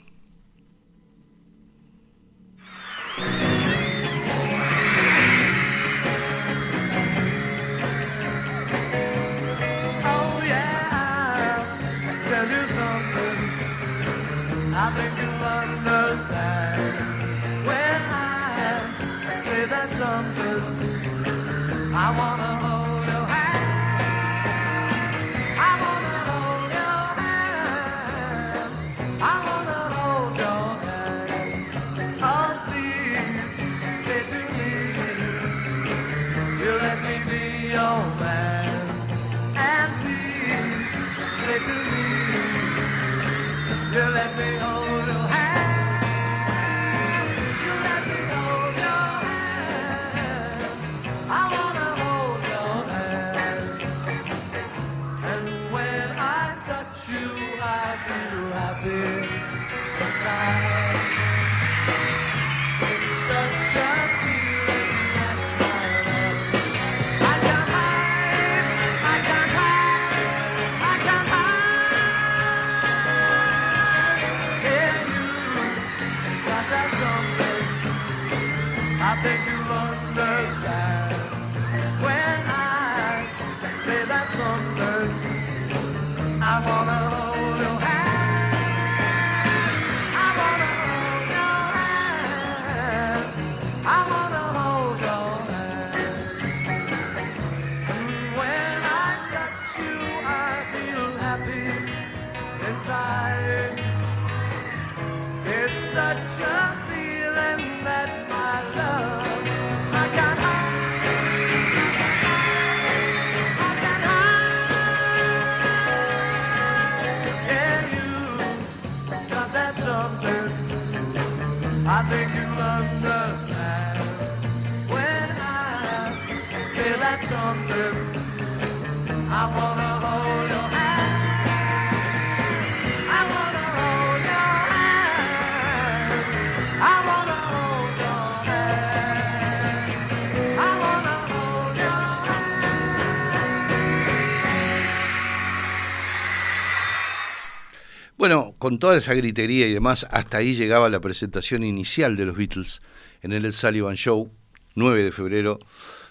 Bueno, 148.17 148.55
con 148.57 148.79
toda 148.79 148.97
esa 148.97 149.13
gritería 149.13 149.67
y 149.67 149.73
demás, 149.73 150.07
hasta 150.09 150.39
ahí 150.39 150.55
llegaba 150.55 150.89
la 150.89 150.99
presentación 150.99 151.63
inicial 151.63 152.17
de 152.17 152.25
los 152.25 152.35
Beatles 152.35 152.81
en 153.21 153.31
el 153.31 153.53
Sullivan 153.53 153.95
Show, 153.95 154.31
9 154.75 155.03
de 155.03 155.11
febrero, 155.11 155.59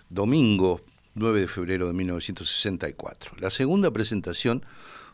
domingo 0.08 0.80
9 1.16 1.40
de 1.40 1.48
febrero 1.48 1.86
de 1.86 1.94
1964. 1.94 3.32
La 3.40 3.50
segunda 3.50 3.90
presentación 3.90 4.64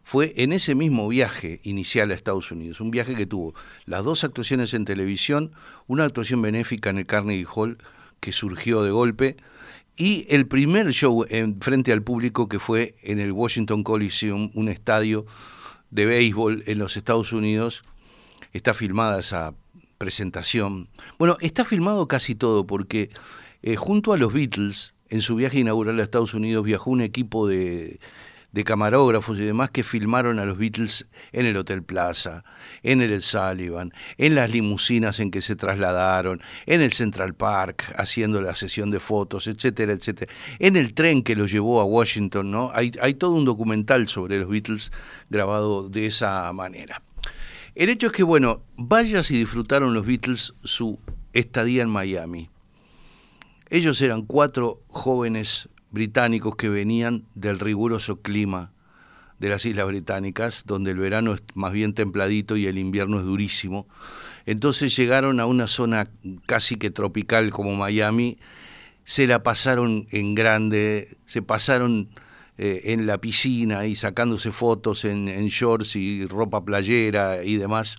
fue 0.03 0.35
en 0.37 0.53
ese 0.53 0.75
mismo 0.75 1.09
viaje 1.09 1.61
inicial 1.63 2.11
a 2.11 2.15
Estados 2.15 2.51
Unidos, 2.51 2.81
un 2.81 2.91
viaje 2.91 3.15
que 3.15 3.25
tuvo 3.25 3.55
las 3.87 4.05
dos 4.05 4.25
actuaciones 4.25 4.75
en 4.75 4.85
televisión, 4.85 5.53
una 5.87 6.05
actuación 6.05 6.43
benéfica 6.43 6.91
en 6.91 6.99
el 6.99 7.07
Carnegie 7.07 7.47
Hall 7.47 7.79
que 8.21 8.33
surgió 8.33 8.83
de 8.83 8.91
golpe, 8.91 9.37
y 9.97 10.27
el 10.29 10.47
primer 10.47 10.91
show 10.93 11.25
en 11.29 11.61
frente 11.61 11.93
al 11.93 12.03
público 12.03 12.49
que 12.49 12.59
fue 12.59 12.97
en 13.03 13.21
el 13.21 13.31
Washington 13.31 13.85
Coliseum, 13.85 14.51
un 14.55 14.69
estadio 14.69 15.27
de 15.91 16.07
béisbol 16.07 16.65
en 16.67 16.79
los 16.79 16.97
Estados 16.97 17.33
Unidos. 17.33 17.85
Está 18.53 18.75
filmada 18.75 19.21
esa 19.21 19.55
presentación. 19.99 20.89
Bueno, 21.19 21.37
está 21.41 21.65
filmado 21.65 22.09
casi 22.09 22.35
todo 22.35 22.67
porque 22.67 23.11
eh, 23.63 23.77
junto 23.77 24.13
a 24.13 24.17
los 24.17 24.33
Beatles, 24.33 24.95
en 25.13 25.21
su 25.21 25.37
viaje 25.37 25.59
inaugural 25.59 26.01
a 26.01 26.03
Estados 26.03 26.33
Unidos, 26.33 26.65
viajó 26.65 26.91
un 26.91 27.03
equipo 27.03 27.47
de, 27.47 28.01
de 28.51 28.65
camarógrafos 28.65 29.39
y 29.39 29.45
demás 29.45 29.69
que 29.69 29.83
filmaron 29.83 30.39
a 30.39 30.47
los 30.47 30.57
Beatles 30.57 31.07
en 31.33 31.45
el 31.45 31.55
Hotel 31.59 31.83
Plaza, 31.83 32.45
en 32.83 33.03
el 33.03 33.21
Sullivan, 33.21 33.93
en 34.17 34.35
las 34.35 34.51
limusinas 34.51 35.21
en 35.21 35.31
que 35.31 35.43
se 35.43 35.55
trasladaron, 35.55 36.41
en 36.65 36.81
el 36.81 36.95
Central 36.95 37.35
Park 37.35 37.93
haciendo 37.99 38.41
la 38.41 38.55
sesión 38.55 38.91
de 38.91 39.01
fotos, 39.01 39.49
etcétera, 39.49 39.93
etcétera, 39.93 40.33
en 40.59 40.77
el 40.77 40.95
tren 40.95 41.23
que 41.23 41.37
los 41.37 41.53
llevó 41.53 41.83
a 41.83 41.85
Washington, 41.85 42.51
¿no? 42.51 42.71
Hay, 42.73 42.93
hay 42.99 43.13
todo 43.13 43.33
un 43.33 43.45
documental 43.45 44.09
sobre 44.09 44.39
los 44.39 44.49
Beatles 44.49 44.93
grabado 45.29 45.91
de 45.91 46.07
esa 46.07 46.51
manera. 46.55 47.03
El 47.75 47.91
hecho 47.91 48.07
es 48.07 48.13
que, 48.15 48.23
bueno, 48.23 48.63
vaya 48.79 49.23
si 49.23 49.37
disfrutaron 49.37 49.93
los 49.93 50.07
Beatles 50.07 50.55
su 50.65 50.99
estadía 51.35 51.83
en 51.83 51.91
Miami. 51.91 52.49
Ellos 53.73 54.03
eran 54.03 54.27
cuatro 54.27 54.83
jóvenes 54.89 55.71
británicos 55.91 56.57
que 56.57 56.69
venían 56.69 57.25
del 57.35 57.59
riguroso 57.59 58.21
clima 58.21 58.71
de 59.39 59.49
las 59.49 59.65
Islas 59.65 59.87
Británicas, 59.87 60.65
donde 60.67 60.91
el 60.91 60.99
verano 60.99 61.33
es 61.33 61.43
más 61.55 61.73
bien 61.73 61.95
templadito 61.95 62.59
y 62.59 62.67
el 62.67 62.77
invierno 62.77 63.19
es 63.19 63.25
durísimo. 63.25 63.87
Entonces 64.45 64.95
llegaron 64.95 65.41
a 65.41 65.47
una 65.47 65.69
zona 65.69 66.11
casi 66.45 66.77
que 66.77 66.91
tropical 66.91 67.51
como 67.51 67.75
Miami, 67.75 68.37
se 69.05 69.27
la 69.27 69.43
pasaron 69.43 70.07
en 70.11 70.35
grande, 70.35 71.17
se 71.25 71.41
pasaron 71.41 72.11
eh, 72.59 72.83
en 72.93 73.07
la 73.07 73.23
piscina 73.23 73.87
y 73.87 73.95
sacándose 73.95 74.53
fotos 74.53 75.07
en, 75.07 75.31
en 75.31 75.47
shorts 75.47 75.97
y 75.97 76.27
ropa 76.27 76.63
playera 76.63 77.43
y 77.43 77.57
demás. 77.57 77.97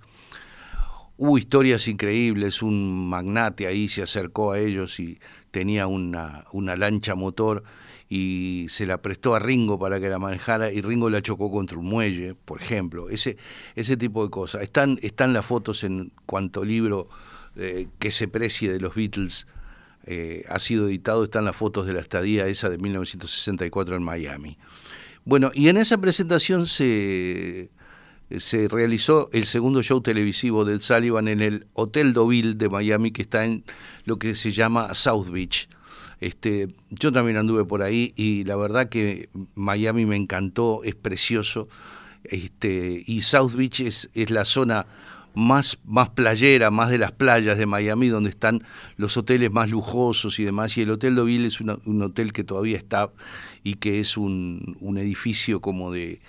Hubo 1.17 1.36
historias 1.39 1.88
increíbles, 1.88 2.62
un 2.62 3.09
magnate 3.09 3.65
ahí 3.65 3.88
se 3.88 4.03
acercó 4.03 4.51
a 4.51 4.59
ellos 4.59 4.99
y 4.99 5.19
tenía 5.53 5.85
una, 5.85 6.45
una 6.51 6.75
lancha 6.75 7.13
motor 7.13 7.63
y 8.09 8.65
se 8.69 8.87
la 8.87 9.03
prestó 9.03 9.35
a 9.35 9.39
Ringo 9.39 9.77
para 9.77 9.99
que 9.99 10.09
la 10.09 10.17
manejara 10.17 10.71
y 10.71 10.81
Ringo 10.81 11.11
la 11.11 11.21
chocó 11.21 11.51
contra 11.51 11.77
un 11.77 11.85
muelle, 11.85 12.33
por 12.33 12.59
ejemplo. 12.59 13.07
Ese, 13.11 13.37
ese 13.75 13.95
tipo 13.95 14.23
de 14.23 14.31
cosas. 14.31 14.63
Están, 14.63 14.97
están 15.03 15.31
las 15.31 15.45
fotos 15.45 15.83
en 15.83 16.11
cuanto 16.25 16.65
libro 16.65 17.07
eh, 17.55 17.87
que 17.99 18.09
se 18.09 18.27
precie 18.27 18.73
de 18.73 18.79
los 18.79 18.95
Beatles 18.95 19.45
eh, 20.07 20.43
ha 20.49 20.57
sido 20.57 20.87
editado, 20.87 21.23
están 21.23 21.45
las 21.45 21.55
fotos 21.55 21.85
de 21.85 21.93
la 21.93 22.01
estadía 22.01 22.47
esa 22.47 22.71
de 22.71 22.79
1964 22.79 23.95
en 23.95 24.01
Miami. 24.01 24.57
Bueno, 25.23 25.51
y 25.53 25.69
en 25.69 25.77
esa 25.77 25.99
presentación 25.99 26.65
se, 26.65 27.69
se 28.29 28.67
realizó 28.67 29.29
el 29.33 29.45
segundo 29.45 29.83
show 29.83 30.01
televisivo 30.01 30.65
del 30.65 30.81
Sullivan 30.81 31.27
en 31.27 31.41
el 31.41 31.67
Hotel 31.73 32.13
Deauville 32.13 32.55
de 32.55 32.69
Miami, 32.69 33.12
que 33.12 33.21
está 33.21 33.45
en 33.45 33.63
lo 34.05 34.17
que 34.17 34.36
se 34.36 34.51
llama 34.51 34.93
South 34.93 35.29
Beach. 35.29 35.67
Este, 36.19 36.69
yo 36.89 37.12
también 37.12 37.38
anduve 37.38 37.65
por 37.65 37.81
ahí 37.81 38.13
y 38.15 38.45
la 38.45 38.55
verdad 38.55 38.88
que 38.88 39.29
Miami 39.55 40.05
me 40.05 40.15
encantó, 40.15 40.81
es 40.83 40.95
precioso. 40.95 41.67
Este, 42.23 43.03
y 43.05 43.21
South 43.21 43.55
Beach 43.55 43.81
es, 43.81 44.09
la 44.29 44.45
zona 44.45 44.86
más, 45.36 45.79
más 45.83 46.12
playera, 46.12 46.71
más 46.71 46.89
de 46.89 46.97
las 46.97 47.12
playas 47.12 47.57
de 47.57 47.65
Miami, 47.65 48.07
donde 48.07 48.29
están 48.29 48.63
los 48.95 49.17
hoteles 49.17 49.51
más 49.51 49.69
lujosos 49.69 50.39
y 50.39 50.45
demás. 50.45 50.77
Y 50.77 50.83
el 50.83 50.91
Hotel 50.91 51.15
Deauville 51.15 51.47
es 51.47 51.59
un 51.59 52.01
hotel 52.01 52.31
que 52.31 52.45
todavía 52.45 52.77
está 52.77 53.12
y 53.62 53.75
que 53.75 53.99
es 53.99 54.15
un, 54.15 54.77
un 54.79 54.97
edificio 54.97 55.59
como 55.59 55.91
de, 55.91 56.21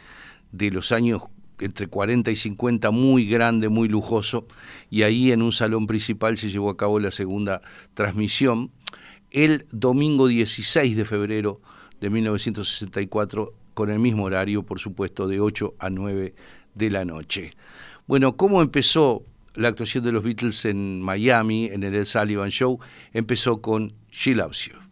de 0.50 0.70
los 0.72 0.90
años 0.90 1.22
entre 1.60 1.86
40 1.86 2.30
y 2.30 2.36
50, 2.36 2.90
muy 2.90 3.26
grande, 3.26 3.68
muy 3.68 3.88
lujoso, 3.88 4.46
y 4.90 5.02
ahí 5.02 5.32
en 5.32 5.42
un 5.42 5.52
salón 5.52 5.86
principal 5.86 6.36
se 6.36 6.50
llevó 6.50 6.70
a 6.70 6.76
cabo 6.76 6.98
la 7.00 7.10
segunda 7.10 7.62
transmisión 7.94 8.70
el 9.34 9.66
domingo 9.72 10.28
16 10.28 10.96
de 10.96 11.04
febrero 11.04 11.60
de 12.00 12.08
1964, 12.08 13.52
con 13.74 13.90
el 13.90 13.98
mismo 13.98 14.24
horario, 14.24 14.62
por 14.62 14.78
supuesto, 14.78 15.26
de 15.26 15.40
8 15.40 15.74
a 15.80 15.90
9 15.90 16.34
de 16.74 16.90
la 16.90 17.04
noche. 17.04 17.50
Bueno, 18.06 18.36
¿cómo 18.36 18.62
empezó 18.62 19.24
la 19.56 19.68
actuación 19.68 20.04
de 20.04 20.12
los 20.12 20.22
Beatles 20.22 20.64
en 20.64 21.02
Miami, 21.02 21.66
en 21.66 21.82
el 21.82 21.96
El 21.96 22.06
Sullivan 22.06 22.50
Show? 22.50 22.78
Empezó 23.12 23.60
con 23.60 23.92
She 24.12 24.36
Loves 24.36 24.68
You. 24.68 24.83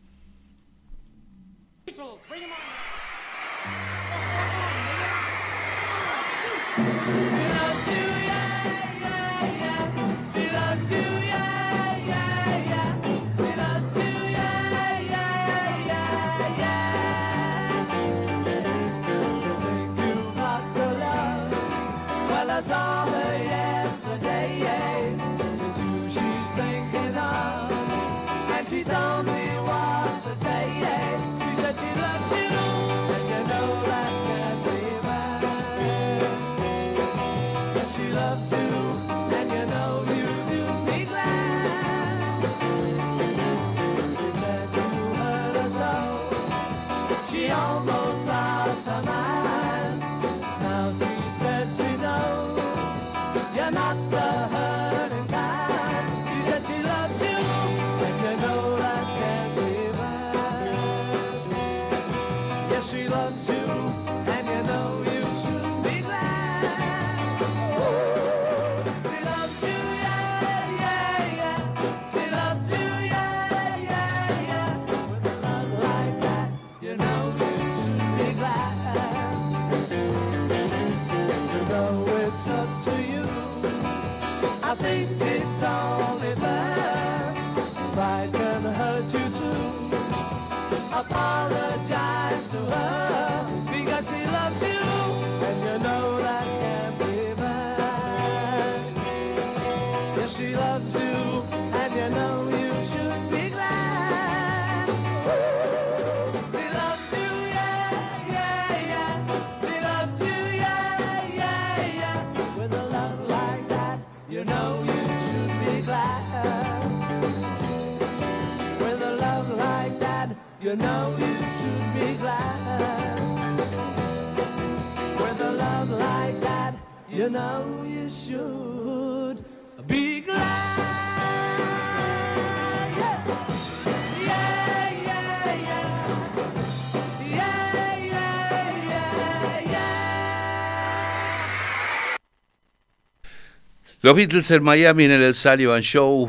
Los 144.03 144.17
Beatles 144.17 144.51
en 144.51 144.65
Miami 144.65 145.05
en 145.05 145.13
el 145.13 145.33
Sullivan 145.33 145.81
Show, 145.81 146.29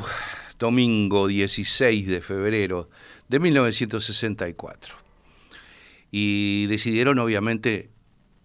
domingo 0.60 1.26
16 1.26 2.06
de 2.06 2.22
febrero 2.22 2.88
de 3.30 3.40
1964. 3.40 4.96
Y 6.12 6.68
decidieron 6.68 7.18
obviamente 7.18 7.90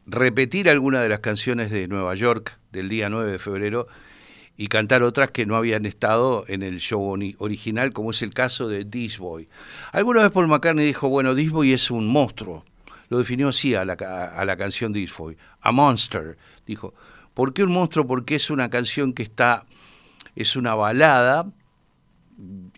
repetir 0.06 0.70
algunas 0.70 1.02
de 1.02 1.10
las 1.10 1.18
canciones 1.18 1.70
de 1.70 1.88
Nueva 1.88 2.14
York 2.14 2.58
del 2.72 2.88
día 2.88 3.10
9 3.10 3.32
de 3.32 3.38
febrero 3.38 3.86
y 4.56 4.68
cantar 4.68 5.02
otras 5.02 5.30
que 5.30 5.44
no 5.44 5.56
habían 5.56 5.84
estado 5.84 6.46
en 6.48 6.62
el 6.62 6.78
show 6.78 7.14
original, 7.36 7.92
como 7.92 8.12
es 8.12 8.22
el 8.22 8.32
caso 8.32 8.66
de 8.66 8.86
This 8.86 9.18
Boy. 9.18 9.50
Alguna 9.92 10.22
vez 10.22 10.30
Paul 10.32 10.48
McCartney 10.48 10.86
dijo, 10.86 11.10
bueno, 11.10 11.36
This 11.36 11.50
Boy 11.50 11.74
es 11.74 11.90
un 11.90 12.06
monstruo. 12.06 12.64
Lo 13.10 13.18
definió 13.18 13.48
así 13.48 13.74
a 13.74 13.84
la, 13.84 13.92
a 13.92 14.44
la 14.46 14.56
canción 14.56 14.94
This 14.94 15.14
Boy, 15.14 15.36
a 15.60 15.70
monster, 15.70 16.38
dijo 16.66 16.94
¿Por 17.38 17.54
qué 17.54 17.62
un 17.62 17.70
monstruo? 17.70 18.04
Porque 18.04 18.34
es 18.34 18.50
una 18.50 18.68
canción 18.68 19.12
que 19.12 19.22
está, 19.22 19.64
es 20.34 20.56
una 20.56 20.74
balada 20.74 21.46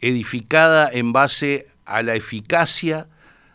edificada 0.02 0.90
en 0.92 1.14
base 1.14 1.68
a 1.86 2.02
la 2.02 2.14
eficacia 2.14 3.08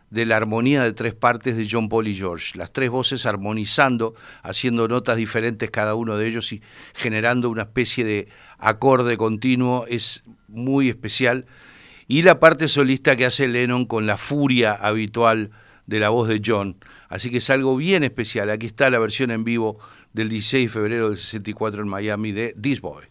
de 0.10 0.26
la 0.26 0.38
armonía 0.38 0.82
de 0.82 0.94
tres 0.94 1.14
partes 1.14 1.58
de 1.58 1.68
John 1.70 1.90
Paul 1.90 2.08
y 2.08 2.16
George, 2.16 2.58
las 2.58 2.74
tres 2.74 2.90
voces 2.90 3.28
armonizando, 3.28 4.16
haciendo 4.42 4.88
notas 4.88 5.18
diferentes 5.18 5.70
cada 5.70 5.94
uno 5.94 6.18
de 6.18 6.26
ellos 6.26 6.52
y 6.52 6.64
generando 6.96 7.52
una 7.52 7.62
especie 7.62 8.04
de 8.04 8.28
acorde 8.58 9.16
continuo, 9.16 9.86
es 9.88 10.24
muy 10.48 10.90
especial. 10.90 11.46
Y 12.08 12.24
la 12.24 12.40
parte 12.40 12.68
solista 12.68 13.16
que 13.16 13.28
hace 13.28 13.48
Lennon 13.48 13.86
con 13.86 14.08
la 14.08 14.18
furia 14.18 14.74
habitual 14.74 15.52
de 15.86 16.00
la 16.00 16.10
voz 16.10 16.28
de 16.28 16.42
John. 16.44 16.78
Así 17.10 17.30
que 17.30 17.38
es 17.38 17.50
algo 17.52 17.78
bien 17.78 18.04
especial. 18.04 18.50
Aquí 18.50 18.66
está 18.66 18.90
la 18.90 18.98
versión 18.98 19.30
en 19.30 19.44
vivo 19.44 19.78
del 20.16 20.30
16 20.30 20.64
de 20.64 20.70
febrero 20.70 21.10
del 21.10 21.18
64 21.18 21.82
en 21.82 21.90
Miami 21.90 22.32
de 22.32 22.56
This 22.60 22.80
Boy. 22.80 23.04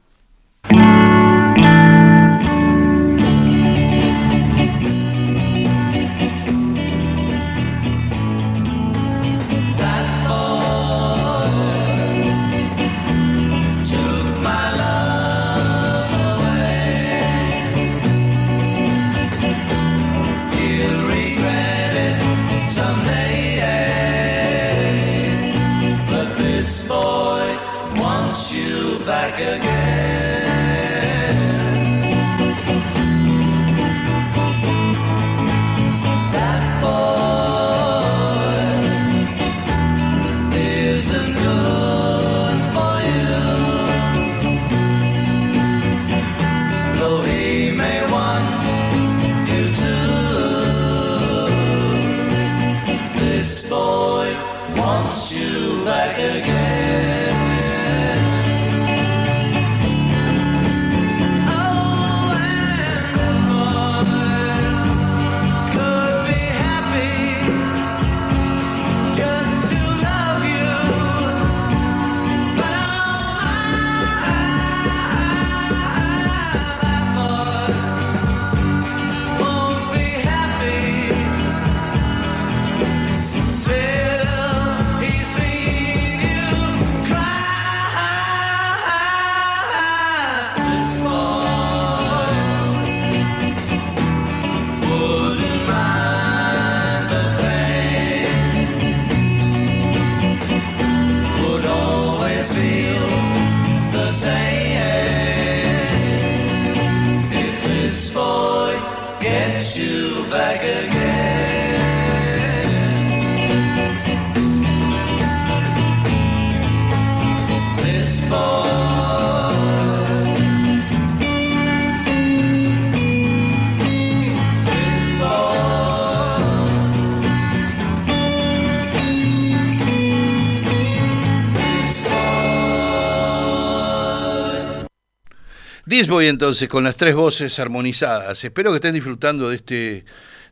Disboy 135.95 136.27
entonces 136.27 136.69
con 136.69 136.83
las 136.83 136.97
tres 136.97 137.15
voces 137.15 137.57
armonizadas. 137.61 138.43
Espero 138.43 138.73
que 138.73 138.79
estén 138.79 138.95
disfrutando 138.95 139.51
de 139.51 139.55
este, 139.55 140.05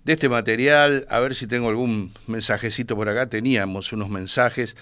de 0.04 0.12
este 0.12 0.28
material. 0.28 1.04
A 1.10 1.18
ver 1.18 1.34
si 1.34 1.48
tengo 1.48 1.68
algún 1.68 2.12
mensajecito 2.28 2.94
por 2.94 3.08
acá. 3.08 3.28
Teníamos 3.28 3.92
unos 3.92 4.08
mensajes. 4.08 4.76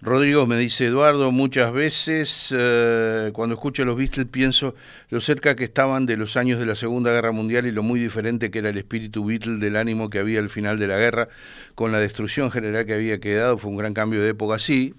Rodrigo 0.00 0.46
me 0.46 0.56
dice, 0.56 0.86
Eduardo, 0.86 1.32
muchas 1.32 1.72
veces 1.72 2.54
eh, 2.56 3.30
cuando 3.32 3.56
escucho 3.56 3.84
los 3.84 3.96
Beatles 3.96 4.28
pienso 4.30 4.76
lo 5.08 5.20
cerca 5.20 5.56
que 5.56 5.64
estaban 5.64 6.06
de 6.06 6.16
los 6.16 6.36
años 6.36 6.60
de 6.60 6.66
la 6.66 6.76
Segunda 6.76 7.10
Guerra 7.10 7.32
Mundial 7.32 7.66
y 7.66 7.72
lo 7.72 7.82
muy 7.82 7.98
diferente 7.98 8.52
que 8.52 8.60
era 8.60 8.68
el 8.68 8.78
espíritu 8.78 9.24
Beatle 9.24 9.58
del 9.58 9.74
ánimo 9.74 10.10
que 10.10 10.20
había 10.20 10.38
al 10.38 10.48
final 10.48 10.78
de 10.78 10.86
la 10.86 10.96
guerra 10.96 11.28
con 11.74 11.90
la 11.90 11.98
destrucción 11.98 12.52
general 12.52 12.86
que 12.86 12.94
había 12.94 13.18
quedado. 13.18 13.58
Fue 13.58 13.68
un 13.68 13.78
gran 13.78 13.94
cambio 13.94 14.22
de 14.22 14.28
época, 14.28 14.60
sí. 14.60 14.94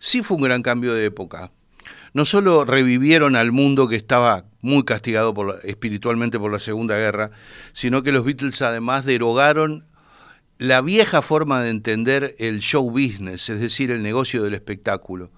Sí 0.00 0.22
fue 0.22 0.38
un 0.38 0.42
gran 0.42 0.62
cambio 0.62 0.92
de 0.92 1.04
época 1.04 1.52
no 2.12 2.24
solo 2.24 2.64
revivieron 2.64 3.36
al 3.36 3.52
mundo 3.52 3.88
que 3.88 3.96
estaba 3.96 4.44
muy 4.60 4.84
castigado 4.84 5.34
espiritualmente 5.62 6.38
por 6.38 6.52
la 6.52 6.58
Segunda 6.58 6.96
Guerra, 6.96 7.30
sino 7.72 8.02
que 8.02 8.12
los 8.12 8.24
Beatles 8.24 8.60
además 8.62 9.04
derogaron 9.04 9.86
la 10.58 10.82
vieja 10.82 11.22
forma 11.22 11.62
de 11.62 11.70
entender 11.70 12.36
el 12.38 12.60
show 12.60 12.90
business, 12.90 13.48
es 13.48 13.60
decir, 13.60 13.90
el 13.90 14.02
negocio 14.02 14.42
del 14.42 14.54
espectáculo. 14.54 15.30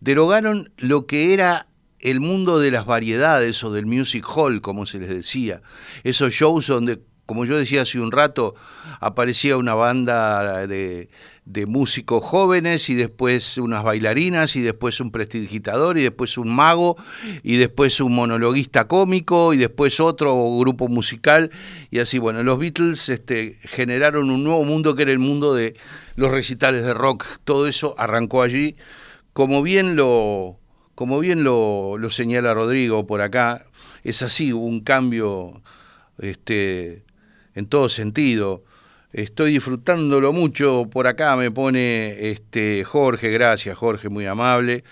Derogaron 0.00 0.72
lo 0.78 1.06
que 1.06 1.34
era 1.34 1.66
el 1.98 2.20
mundo 2.20 2.60
de 2.60 2.70
las 2.70 2.86
variedades 2.86 3.62
o 3.64 3.72
del 3.72 3.86
music 3.86 4.24
hall, 4.34 4.60
como 4.60 4.86
se 4.86 5.00
les 5.00 5.08
decía. 5.08 5.62
Esos 6.04 6.32
shows 6.32 6.68
donde, 6.68 7.02
como 7.26 7.44
yo 7.44 7.56
decía 7.56 7.82
hace 7.82 7.98
un 7.98 8.12
rato, 8.12 8.54
aparecía 9.00 9.56
una 9.56 9.74
banda 9.74 10.66
de, 10.66 11.10
de 11.52 11.66
músicos 11.66 12.24
jóvenes 12.24 12.88
y 12.90 12.94
después 12.94 13.58
unas 13.58 13.82
bailarinas 13.82 14.54
y 14.56 14.62
después 14.62 15.00
un 15.00 15.10
prestidigitador 15.10 15.98
y 15.98 16.02
después 16.02 16.38
un 16.38 16.54
mago 16.54 16.96
y 17.42 17.56
después 17.56 18.00
un 18.00 18.14
monologuista 18.14 18.86
cómico 18.86 19.52
y 19.52 19.56
después 19.56 19.98
otro 19.98 20.58
grupo 20.58 20.88
musical. 20.88 21.50
Y 21.90 21.98
así 21.98 22.18
bueno 22.18 22.42
los 22.42 22.58
Beatles 22.58 23.08
este, 23.08 23.58
generaron 23.62 24.30
un 24.30 24.44
nuevo 24.44 24.64
mundo 24.64 24.94
que 24.94 25.02
era 25.02 25.12
el 25.12 25.18
mundo 25.18 25.54
de 25.54 25.74
los 26.14 26.30
recitales 26.30 26.84
de 26.84 26.94
rock. 26.94 27.24
Todo 27.44 27.66
eso 27.66 27.94
arrancó 27.98 28.42
allí 28.42 28.76
como 29.32 29.62
bien 29.62 29.96
lo 29.96 30.58
como 30.94 31.18
bien 31.18 31.44
lo, 31.44 31.96
lo 31.98 32.10
señala 32.10 32.52
Rodrigo 32.52 33.06
por 33.06 33.22
acá 33.22 33.64
es 34.04 34.22
así 34.22 34.52
un 34.52 34.80
cambio 34.80 35.62
este 36.18 37.04
en 37.54 37.66
todo 37.66 37.88
sentido 37.88 38.64
Estoy 39.12 39.52
disfrutándolo 39.54 40.32
mucho. 40.32 40.86
Por 40.88 41.08
acá 41.08 41.34
me 41.36 41.50
pone 41.50 42.30
este 42.30 42.84
Jorge, 42.84 43.30
gracias 43.30 43.76
Jorge, 43.76 44.08
muy 44.08 44.26
amable. 44.26 44.84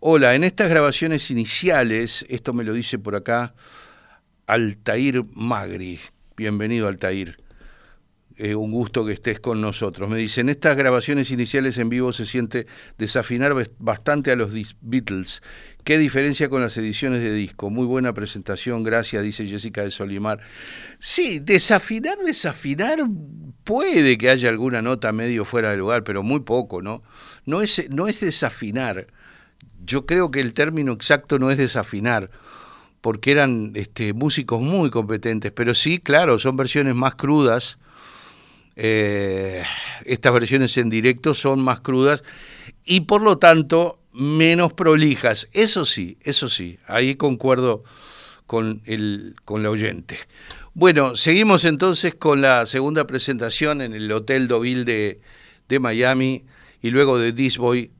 Hola, 0.00 0.34
en 0.34 0.44
estas 0.44 0.70
grabaciones 0.70 1.30
iniciales, 1.30 2.24
esto 2.30 2.54
me 2.54 2.64
lo 2.64 2.72
dice 2.72 2.98
por 2.98 3.16
acá 3.16 3.54
Altair 4.46 5.24
Magri. 5.34 6.00
Bienvenido 6.36 6.88
Altair. 6.88 7.43
Eh, 8.36 8.56
un 8.56 8.72
gusto 8.72 9.06
que 9.06 9.12
estés 9.12 9.38
con 9.38 9.60
nosotros. 9.60 10.10
Me 10.10 10.18
dice, 10.18 10.40
en 10.40 10.48
estas 10.48 10.76
grabaciones 10.76 11.30
iniciales 11.30 11.78
en 11.78 11.88
vivo 11.88 12.12
se 12.12 12.26
siente 12.26 12.66
desafinar 12.98 13.52
bast- 13.52 13.70
bastante 13.78 14.32
a 14.32 14.36
los 14.36 14.52
Beatles. 14.80 15.40
¿Qué 15.84 15.98
diferencia 15.98 16.48
con 16.48 16.60
las 16.60 16.76
ediciones 16.76 17.22
de 17.22 17.32
disco? 17.32 17.70
Muy 17.70 17.86
buena 17.86 18.12
presentación, 18.12 18.82
gracias, 18.82 19.22
dice 19.22 19.46
Jessica 19.46 19.82
de 19.82 19.92
Solimar. 19.92 20.40
Sí, 20.98 21.38
desafinar, 21.38 22.18
desafinar, 22.26 23.04
puede 23.62 24.18
que 24.18 24.30
haya 24.30 24.48
alguna 24.48 24.82
nota 24.82 25.12
medio 25.12 25.44
fuera 25.44 25.70
de 25.70 25.76
lugar, 25.76 26.02
pero 26.02 26.24
muy 26.24 26.40
poco, 26.40 26.82
¿no? 26.82 27.04
No 27.46 27.62
es, 27.62 27.88
no 27.88 28.08
es 28.08 28.18
desafinar. 28.18 29.06
Yo 29.84 30.06
creo 30.06 30.32
que 30.32 30.40
el 30.40 30.54
término 30.54 30.90
exacto 30.90 31.38
no 31.38 31.52
es 31.52 31.58
desafinar, 31.58 32.30
porque 33.00 33.30
eran 33.30 33.70
este, 33.74 34.12
músicos 34.12 34.60
muy 34.60 34.90
competentes, 34.90 35.52
pero 35.52 35.72
sí, 35.72 36.00
claro, 36.00 36.40
son 36.40 36.56
versiones 36.56 36.96
más 36.96 37.14
crudas. 37.14 37.78
Eh, 38.76 39.62
estas 40.04 40.32
versiones 40.32 40.76
en 40.78 40.90
directo 40.90 41.34
son 41.34 41.60
más 41.60 41.80
crudas 41.80 42.24
y 42.84 43.02
por 43.02 43.22
lo 43.22 43.38
tanto 43.38 44.00
menos 44.12 44.72
prolijas. 44.72 45.48
Eso 45.52 45.84
sí, 45.84 46.18
eso 46.22 46.48
sí, 46.48 46.78
ahí 46.86 47.16
concuerdo 47.16 47.84
con, 48.46 48.82
el, 48.84 49.36
con 49.44 49.62
la 49.62 49.70
oyente. 49.70 50.18
Bueno, 50.74 51.14
seguimos 51.14 51.64
entonces 51.64 52.14
con 52.14 52.40
la 52.40 52.66
segunda 52.66 53.06
presentación 53.06 53.80
en 53.80 53.94
el 53.94 54.10
Hotel 54.10 54.48
Deauville 54.48 54.84
de, 54.84 55.20
de 55.68 55.78
Miami 55.78 56.44
y 56.82 56.90
luego 56.90 57.18
de 57.18 57.32
This 57.32 57.58
Boy. 57.58 57.90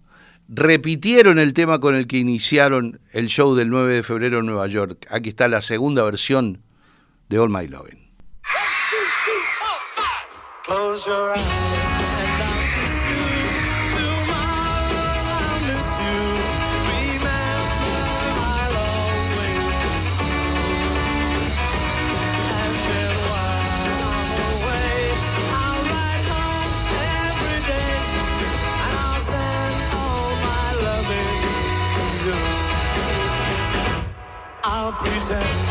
Repitieron 0.48 1.38
el 1.38 1.54
tema 1.54 1.78
con 1.78 1.94
el 1.94 2.06
que 2.06 2.18
iniciaron 2.18 3.00
el 3.12 3.28
show 3.28 3.54
del 3.54 3.70
9 3.70 3.94
de 3.94 4.02
febrero 4.02 4.40
en 4.40 4.46
Nueva 4.46 4.66
York. 4.66 5.06
Aquí 5.08 5.30
está 5.30 5.48
la 5.48 5.62
segunda 5.62 6.04
versión 6.04 6.60
de 7.28 7.38
All 7.38 7.48
My 7.48 7.66
Lovin'. 7.66 8.03
Close 10.64 11.04
your 11.06 11.36
eyes 11.36 11.92
and. 11.92 12.54
I'll 34.66 34.92
kiss 35.04 35.63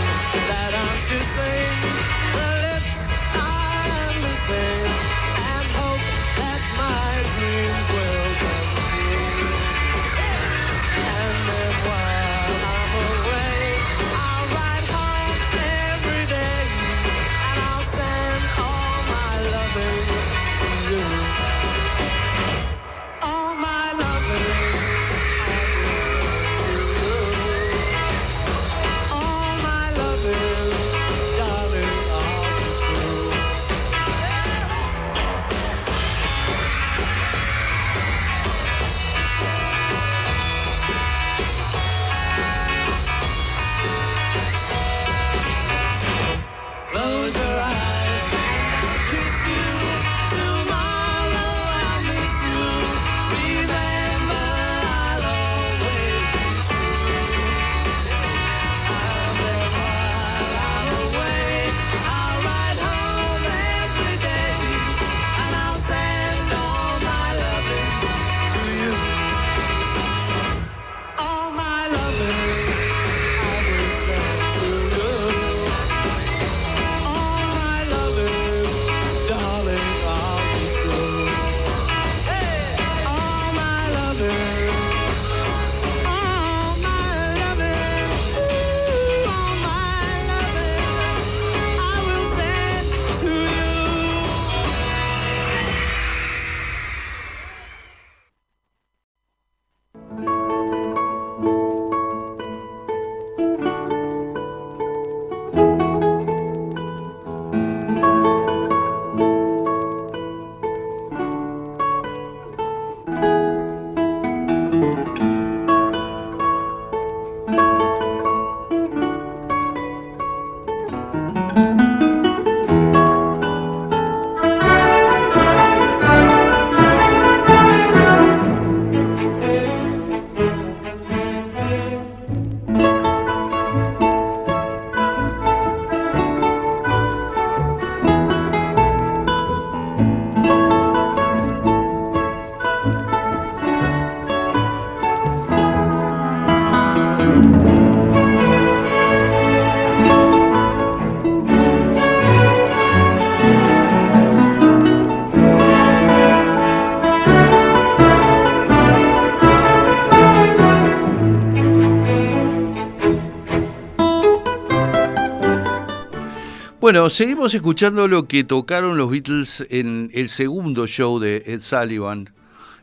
Bueno, 166.84 167.10
seguimos 167.10 167.54
escuchando 167.54 168.10
lo 168.10 168.28
que 168.28 168.44
tocaron 168.44 168.98
los 168.98 169.10
Beatles 169.10 169.66
en 169.70 170.12
el 170.14 170.28
segundo 170.28 170.86
show 170.86 171.18
de 171.18 171.42
Ed 171.46 171.62
Sullivan, 171.62 172.28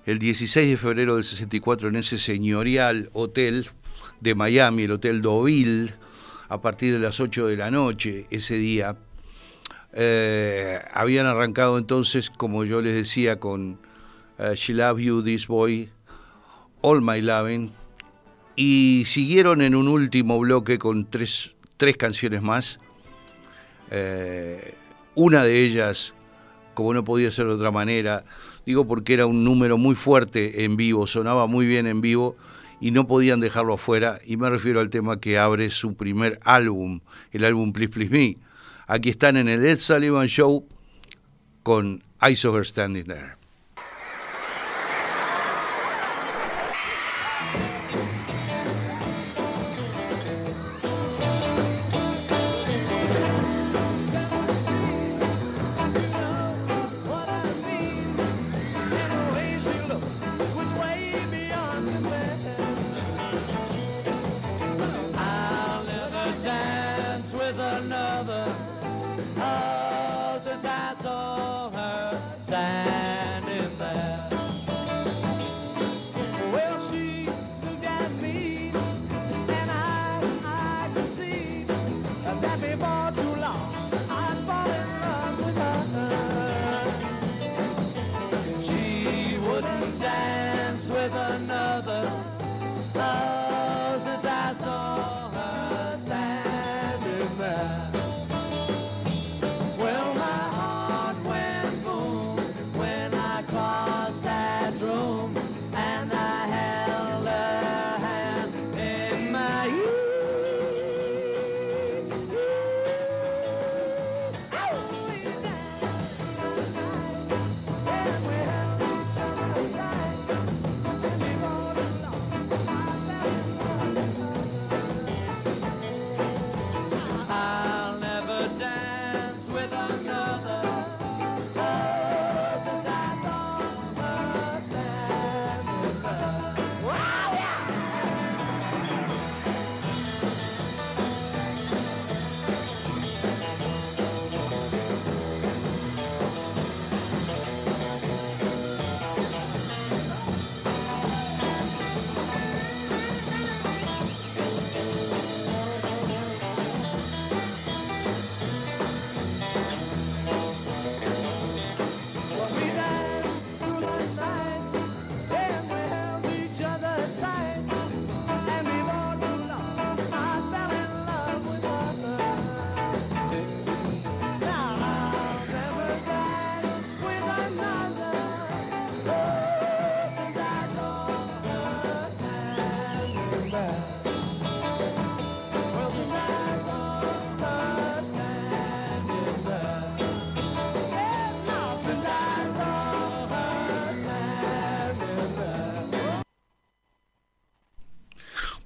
el 0.06 0.18
16 0.18 0.70
de 0.70 0.76
febrero 0.78 1.16
del 1.16 1.24
64, 1.24 1.90
en 1.90 1.96
ese 1.96 2.16
señorial 2.16 3.10
hotel 3.12 3.68
de 4.22 4.34
Miami, 4.34 4.84
el 4.84 4.92
Hotel 4.92 5.20
Deauville, 5.20 5.92
a 6.48 6.62
partir 6.62 6.94
de 6.94 6.98
las 6.98 7.20
8 7.20 7.48
de 7.48 7.58
la 7.58 7.70
noche 7.70 8.26
ese 8.30 8.54
día. 8.54 8.96
Eh, 9.92 10.80
habían 10.94 11.26
arrancado 11.26 11.76
entonces, 11.76 12.30
como 12.30 12.64
yo 12.64 12.80
les 12.80 12.94
decía, 12.94 13.38
con 13.38 13.80
uh, 14.38 14.54
She 14.54 14.72
Love 14.72 14.98
You, 14.98 15.22
This 15.22 15.46
Boy, 15.46 15.90
All 16.80 17.02
My 17.02 17.20
Loving, 17.20 17.70
y 18.56 19.02
siguieron 19.04 19.60
en 19.60 19.74
un 19.74 19.88
último 19.88 20.38
bloque 20.38 20.78
con 20.78 21.04
tres, 21.04 21.54
tres 21.76 21.98
canciones 21.98 22.40
más 22.40 22.78
eh, 23.90 24.74
una 25.14 25.44
de 25.44 25.64
ellas, 25.64 26.14
como 26.74 26.94
no 26.94 27.04
podía 27.04 27.30
ser 27.30 27.46
de 27.46 27.54
otra 27.54 27.70
manera, 27.70 28.24
digo 28.64 28.86
porque 28.86 29.14
era 29.14 29.26
un 29.26 29.44
número 29.44 29.78
muy 29.78 29.94
fuerte 29.94 30.64
en 30.64 30.76
vivo, 30.76 31.06
sonaba 31.06 31.46
muy 31.46 31.66
bien 31.66 31.86
en 31.86 32.00
vivo 32.00 32.36
y 32.80 32.92
no 32.92 33.06
podían 33.06 33.40
dejarlo 33.40 33.74
afuera, 33.74 34.20
y 34.24 34.36
me 34.36 34.48
refiero 34.48 34.80
al 34.80 34.88
tema 34.88 35.20
que 35.20 35.38
abre 35.38 35.68
su 35.70 35.94
primer 35.94 36.40
álbum, 36.44 37.00
el 37.32 37.44
álbum 37.44 37.72
Please 37.72 37.92
Please 37.92 38.10
Me. 38.10 38.38
Aquí 38.86 39.10
están 39.10 39.36
en 39.36 39.48
el 39.48 39.64
Ed 39.64 39.78
Sullivan 39.78 40.26
Show 40.26 40.66
con 41.62 42.02
Saw 42.20 42.56
Her 42.56 42.66
Standing 42.66 43.04
There. 43.04 43.39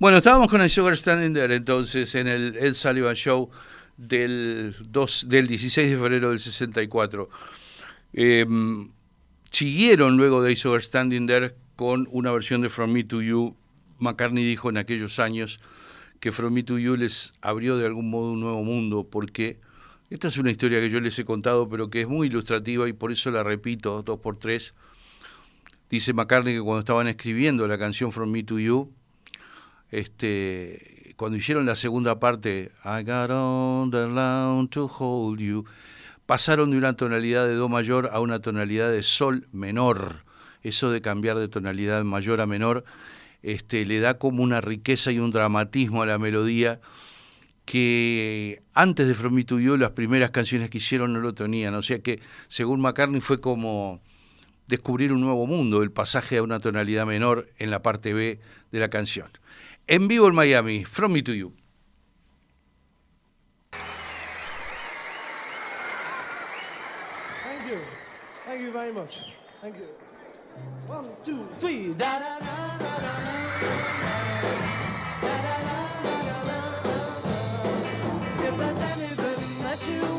Bueno, 0.04 0.18
estábamos 0.18 0.50
con 0.50 0.60
el 0.60 0.68
Sugar 0.68 0.94
Standing 0.94 1.32
There 1.32 1.54
entonces 1.54 2.14
en 2.14 2.28
el 2.28 2.56
Ed 2.56 2.74
Sullivan 2.74 3.14
Show 3.14 3.48
del, 3.96 4.76
2, 4.78 5.30
del 5.30 5.46
16 5.46 5.92
de 5.92 5.96
febrero 5.96 6.28
del 6.28 6.40
64. 6.40 7.30
Em, 8.12 8.90
siguieron 9.50 10.18
luego 10.18 10.42
de 10.42 10.54
Sugar 10.56 10.82
Standing 10.82 11.26
There 11.26 11.54
con 11.74 12.06
una 12.10 12.32
versión 12.32 12.60
de 12.60 12.68
From 12.68 12.92
Me 12.92 13.04
to 13.04 13.22
You. 13.22 13.56
McCartney 13.98 14.44
dijo 14.44 14.68
en 14.68 14.76
aquellos 14.76 15.18
años 15.18 15.58
que 16.20 16.32
From 16.32 16.52
Me 16.52 16.64
to 16.64 16.78
You 16.78 16.96
les 16.96 17.32
abrió 17.40 17.78
de 17.78 17.86
algún 17.86 18.10
modo 18.10 18.32
un 18.32 18.40
nuevo 18.40 18.62
mundo 18.62 19.08
porque 19.10 19.58
esta 20.10 20.28
es 20.28 20.36
una 20.36 20.50
historia 20.50 20.80
que 20.80 20.90
yo 20.90 21.00
les 21.00 21.18
he 21.18 21.24
contado 21.24 21.66
pero 21.70 21.88
que 21.88 22.02
es 22.02 22.08
muy 22.08 22.26
ilustrativa 22.26 22.86
y 22.90 22.92
por 22.92 23.10
eso 23.10 23.30
la 23.30 23.42
repito 23.42 24.02
dos 24.02 24.20
por 24.20 24.36
tres. 24.36 24.74
Dice 25.88 26.12
McCartney 26.12 26.52
que 26.52 26.60
cuando 26.60 26.80
estaban 26.80 27.08
escribiendo 27.08 27.66
la 27.66 27.78
canción 27.78 28.12
From 28.12 28.30
Me 28.30 28.42
to 28.42 28.58
You, 28.58 28.92
este, 29.90 31.14
cuando 31.16 31.38
hicieron 31.38 31.66
la 31.66 31.76
segunda 31.76 32.18
parte, 32.18 32.72
I 32.84 33.02
got 33.02 33.30
on 33.30 33.90
the 33.90 34.08
lawn 34.08 34.68
to 34.68 34.86
hold 34.86 35.40
you, 35.40 35.64
pasaron 36.26 36.70
de 36.70 36.78
una 36.78 36.94
tonalidad 36.94 37.46
de 37.46 37.54
Do 37.54 37.68
mayor 37.68 38.10
a 38.12 38.20
una 38.20 38.40
tonalidad 38.40 38.90
de 38.90 39.02
Sol 39.02 39.46
menor. 39.52 40.24
Eso 40.62 40.90
de 40.90 41.02
cambiar 41.02 41.38
de 41.38 41.48
tonalidad 41.48 42.02
mayor 42.04 42.40
a 42.40 42.46
menor 42.46 42.84
este, 43.44 43.84
le 43.84 44.00
da 44.00 44.18
como 44.18 44.42
una 44.42 44.62
riqueza 44.62 45.12
y 45.12 45.18
un 45.18 45.30
dramatismo 45.30 46.02
a 46.02 46.06
la 46.06 46.18
melodía 46.18 46.80
que 47.66 48.62
antes 48.72 49.06
de 49.06 49.14
From 49.14 49.34
Me 49.34 49.44
to 49.44 49.58
You 49.60 49.76
las 49.76 49.90
primeras 49.90 50.30
canciones 50.30 50.70
que 50.70 50.78
hicieron 50.78 51.12
no 51.12 51.20
lo 51.20 51.34
tenían. 51.34 51.74
O 51.74 51.82
sea 51.82 51.98
que, 51.98 52.20
según 52.48 52.80
McCartney, 52.80 53.20
fue 53.20 53.40
como 53.40 54.00
descubrir 54.66 55.12
un 55.12 55.20
nuevo 55.20 55.46
mundo, 55.46 55.82
el 55.82 55.90
pasaje 55.90 56.38
a 56.38 56.42
una 56.42 56.58
tonalidad 56.58 57.06
menor 57.06 57.48
en 57.58 57.70
la 57.70 57.82
parte 57.82 58.14
B 58.14 58.40
de 58.72 58.78
la 58.80 58.88
canción. 58.88 59.28
En 59.86 60.08
vivo 60.08 60.28
en 60.28 60.34
Miami, 60.34 60.84
From 60.84 61.12
Me 61.12 61.22
to 61.22 61.32
You. 61.32 61.52
Thank 67.44 67.70
you. 67.70 67.80
Thank 68.46 68.60
you 68.62 68.72
very 68.72 68.92
much. 68.92 69.14
Thank 69.60 69.76
you. 69.76 69.86
One, 70.86 71.10
two, 71.24 71.46
three. 71.60 71.92
Da, 71.94 72.18
da, 72.18 72.38
da, 72.38 72.78
da, 72.78 72.98
da, 72.98 73.14
Da, 75.20 75.42
da, 75.42 75.54
da, 75.62 76.22
da, 76.22 76.44
da. 76.82 76.94
If 78.48 78.58
there's 78.58 78.78
anything 78.78 79.58
that 79.62 79.82
you 79.88 80.13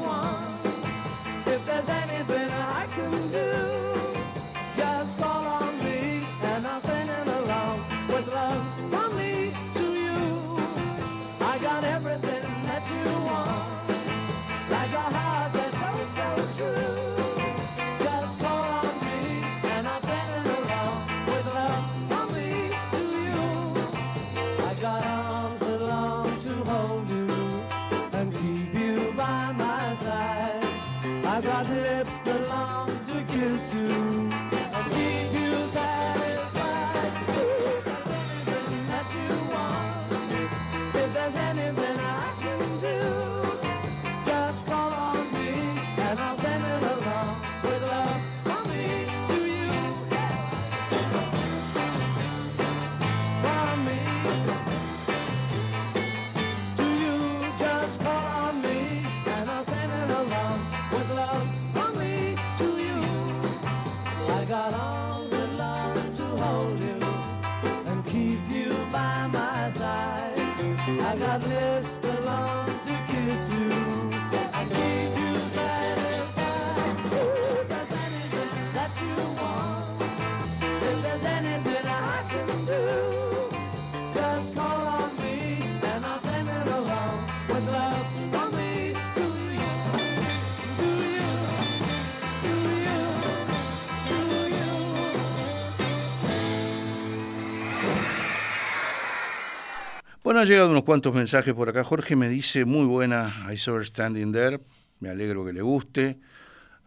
Bueno, 100.26 100.39
han 100.39 100.47
llegado 100.47 100.71
unos 100.71 100.86
cuantos 100.86 101.13
mensajes 101.13 101.53
por 101.53 101.69
acá. 101.69 101.84
Jorge 101.84 102.15
me 102.15 102.28
dice, 102.28 102.65
muy 102.65 102.88
buena, 102.88 103.45
I 103.53 103.57
saw 103.57 103.76
her 103.76 103.86
standing 103.86 104.32
there. 104.32 104.59
Me 104.99 105.09
alegro 105.09 105.45
que 105.45 105.53
le 105.53 105.61
guste. 105.61 106.17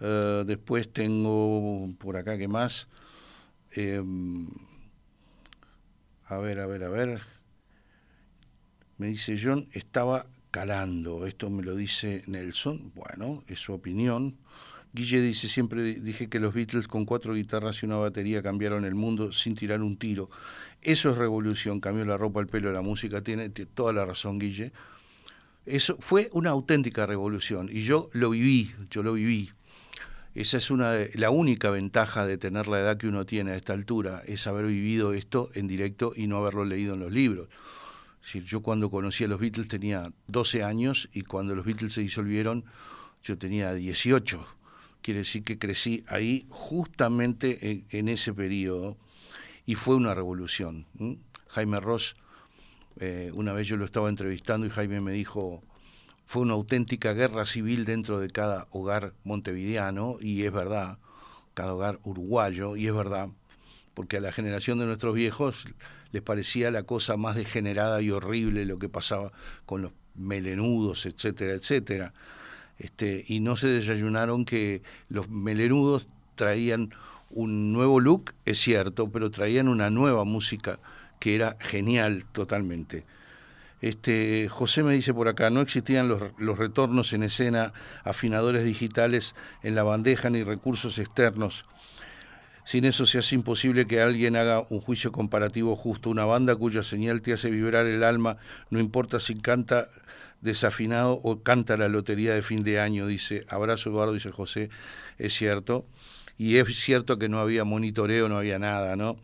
Eh, 0.00 0.42
después 0.44 0.92
tengo 0.92 1.88
por 1.98 2.16
acá, 2.16 2.36
¿qué 2.36 2.48
más? 2.48 2.88
Eh, 3.76 4.02
a 6.24 6.38
ver, 6.38 6.58
a 6.58 6.66
ver, 6.66 6.82
a 6.82 6.88
ver. 6.88 7.20
Me 8.96 9.06
dice 9.06 9.38
John, 9.40 9.68
estaba 9.70 10.26
calando. 10.50 11.24
Esto 11.24 11.48
me 11.48 11.62
lo 11.62 11.76
dice 11.76 12.24
Nelson. 12.26 12.90
Bueno, 12.96 13.44
es 13.46 13.60
su 13.60 13.72
opinión. 13.72 14.36
Guille 14.92 15.20
dice, 15.20 15.48
siempre 15.48 16.00
dije 16.00 16.28
que 16.28 16.40
los 16.40 16.54
Beatles 16.54 16.88
con 16.88 17.04
cuatro 17.04 17.34
guitarras 17.34 17.82
y 17.82 17.86
una 17.86 17.98
batería 17.98 18.42
cambiaron 18.42 18.84
el 18.84 18.96
mundo 18.96 19.30
sin 19.30 19.54
tirar 19.54 19.80
un 19.80 19.96
tiro. 19.96 20.28
Eso 20.82 21.10
es 21.10 21.18
revolución, 21.18 21.80
cambió 21.80 22.04
la 22.04 22.16
ropa, 22.16 22.40
el 22.40 22.46
pelo, 22.46 22.72
la 22.72 22.82
música, 22.82 23.22
tiene 23.22 23.50
toda 23.50 23.92
la 23.92 24.04
razón 24.04 24.38
Guille. 24.38 24.72
Eso 25.66 25.96
fue 26.00 26.30
una 26.32 26.50
auténtica 26.50 27.04
revolución 27.04 27.68
y 27.70 27.82
yo 27.82 28.08
lo 28.12 28.30
viví, 28.30 28.72
yo 28.90 29.02
lo 29.02 29.14
viví. 29.14 29.50
Esa 30.34 30.58
es 30.58 30.70
una 30.70 30.94
la 31.14 31.30
única 31.30 31.70
ventaja 31.70 32.26
de 32.26 32.38
tener 32.38 32.68
la 32.68 32.80
edad 32.80 32.96
que 32.96 33.08
uno 33.08 33.24
tiene 33.24 33.52
a 33.52 33.56
esta 33.56 33.72
altura, 33.72 34.22
es 34.26 34.46
haber 34.46 34.66
vivido 34.66 35.12
esto 35.12 35.50
en 35.54 35.66
directo 35.66 36.12
y 36.14 36.26
no 36.26 36.38
haberlo 36.38 36.64
leído 36.64 36.94
en 36.94 37.00
los 37.00 37.12
libros. 37.12 37.48
Decir, 38.22 38.44
yo 38.44 38.60
cuando 38.60 38.90
conocí 38.90 39.24
a 39.24 39.28
los 39.28 39.40
Beatles 39.40 39.68
tenía 39.68 40.12
12 40.28 40.62
años 40.62 41.08
y 41.12 41.22
cuando 41.22 41.54
los 41.54 41.64
Beatles 41.64 41.92
se 41.92 42.02
disolvieron 42.02 42.64
yo 43.22 43.36
tenía 43.36 43.74
18. 43.74 44.46
Quiere 45.02 45.20
decir 45.20 45.44
que 45.44 45.58
crecí 45.58 46.04
ahí 46.08 46.46
justamente 46.48 47.70
en, 47.70 47.84
en 47.90 48.08
ese 48.08 48.32
periodo 48.32 48.96
y 49.68 49.74
fue 49.74 49.96
una 49.96 50.14
revolución. 50.14 50.86
Jaime 51.48 51.78
Ross, 51.78 52.16
eh, 53.00 53.30
una 53.34 53.52
vez 53.52 53.68
yo 53.68 53.76
lo 53.76 53.84
estaba 53.84 54.08
entrevistando 54.08 54.66
y 54.66 54.70
Jaime 54.70 55.02
me 55.02 55.12
dijo, 55.12 55.62
fue 56.24 56.40
una 56.40 56.54
auténtica 56.54 57.12
guerra 57.12 57.44
civil 57.44 57.84
dentro 57.84 58.18
de 58.18 58.30
cada 58.30 58.66
hogar 58.70 59.12
montevideano 59.24 60.16
y 60.22 60.44
es 60.44 60.52
verdad, 60.52 60.96
cada 61.52 61.74
hogar 61.74 62.00
uruguayo 62.04 62.76
y 62.76 62.86
es 62.86 62.94
verdad, 62.94 63.28
porque 63.92 64.16
a 64.16 64.20
la 64.22 64.32
generación 64.32 64.78
de 64.78 64.86
nuestros 64.86 65.14
viejos 65.14 65.66
les 66.12 66.22
parecía 66.22 66.70
la 66.70 66.84
cosa 66.84 67.18
más 67.18 67.36
degenerada 67.36 68.00
y 68.00 68.10
horrible 68.10 68.64
lo 68.64 68.78
que 68.78 68.88
pasaba 68.88 69.32
con 69.66 69.82
los 69.82 69.92
melenudos, 70.14 71.04
etcétera, 71.04 71.52
etcétera. 71.52 72.14
Este, 72.78 73.22
y 73.28 73.40
no 73.40 73.54
se 73.56 73.66
desayunaron 73.66 74.46
que 74.46 74.82
los 75.10 75.28
melenudos 75.28 76.08
traían 76.36 76.88
un 77.30 77.72
nuevo 77.72 78.00
look, 78.00 78.34
es 78.44 78.58
cierto, 78.58 79.10
pero 79.10 79.30
traían 79.30 79.68
una 79.68 79.90
nueva 79.90 80.24
música 80.24 80.78
que 81.18 81.34
era 81.34 81.56
genial 81.60 82.24
totalmente. 82.32 83.04
Este, 83.80 84.48
José 84.48 84.82
me 84.82 84.94
dice 84.94 85.14
por 85.14 85.28
acá, 85.28 85.50
no 85.50 85.60
existían 85.60 86.08
los, 86.08 86.20
los 86.38 86.58
retornos 86.58 87.12
en 87.12 87.22
escena, 87.22 87.72
afinadores 88.02 88.64
digitales 88.64 89.34
en 89.62 89.74
la 89.74 89.84
bandeja 89.84 90.30
ni 90.30 90.42
recursos 90.42 90.98
externos. 90.98 91.64
Sin 92.64 92.84
eso 92.84 93.06
se 93.06 93.16
hace 93.16 93.34
imposible 93.34 93.86
que 93.86 94.02
alguien 94.02 94.36
haga 94.36 94.66
un 94.68 94.80
juicio 94.80 95.10
comparativo 95.10 95.74
justo. 95.74 96.10
Una 96.10 96.26
banda 96.26 96.54
cuya 96.54 96.82
señal 96.82 97.22
te 97.22 97.32
hace 97.32 97.50
vibrar 97.50 97.86
el 97.86 98.04
alma, 98.04 98.36
no 98.68 98.78
importa 98.78 99.20
si 99.20 99.36
canta 99.36 99.88
desafinado 100.42 101.18
o 101.22 101.42
canta 101.42 101.78
la 101.78 101.88
lotería 101.88 102.34
de 102.34 102.42
fin 102.42 102.62
de 102.64 102.78
año, 102.78 103.06
dice. 103.06 103.46
Abrazo 103.48 103.88
Eduardo, 103.88 104.12
dice 104.12 104.30
José. 104.32 104.68
Es 105.16 105.32
cierto. 105.32 105.86
Y 106.38 106.56
es 106.56 106.76
cierto 106.78 107.18
que 107.18 107.28
no 107.28 107.40
había 107.40 107.64
monitoreo, 107.64 108.28
no 108.28 108.38
había 108.38 108.58
nada, 108.58 108.96
¿no? 108.96 109.16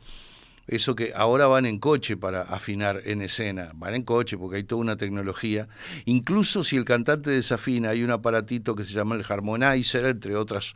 Eso 0.66 0.94
que 0.94 1.12
ahora 1.14 1.46
van 1.46 1.66
en 1.66 1.78
coche 1.78 2.16
para 2.16 2.42
afinar 2.42 3.02
en 3.04 3.20
escena, 3.20 3.72
van 3.74 3.94
en 3.94 4.02
coche 4.02 4.38
porque 4.38 4.56
hay 4.56 4.64
toda 4.64 4.80
una 4.80 4.96
tecnología. 4.96 5.68
Incluso 6.06 6.64
si 6.64 6.76
el 6.76 6.84
cantante 6.84 7.30
desafina, 7.30 7.90
hay 7.90 8.02
un 8.02 8.10
aparatito 8.10 8.74
que 8.74 8.84
se 8.84 8.94
llama 8.94 9.14
el 9.14 9.24
harmonizer, 9.28 10.06
entre 10.06 10.36
otras, 10.36 10.74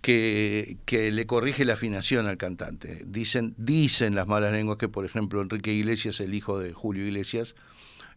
que, 0.00 0.76
que 0.84 1.12
le 1.12 1.24
corrige 1.26 1.64
la 1.64 1.74
afinación 1.74 2.26
al 2.26 2.36
cantante. 2.36 3.04
Dicen, 3.06 3.54
dicen 3.56 4.16
las 4.16 4.26
malas 4.26 4.52
lenguas 4.52 4.76
que, 4.76 4.88
por 4.88 5.04
ejemplo, 5.04 5.40
Enrique 5.40 5.72
Iglesias, 5.72 6.18
el 6.18 6.34
hijo 6.34 6.58
de 6.58 6.72
Julio 6.72 7.06
Iglesias, 7.06 7.54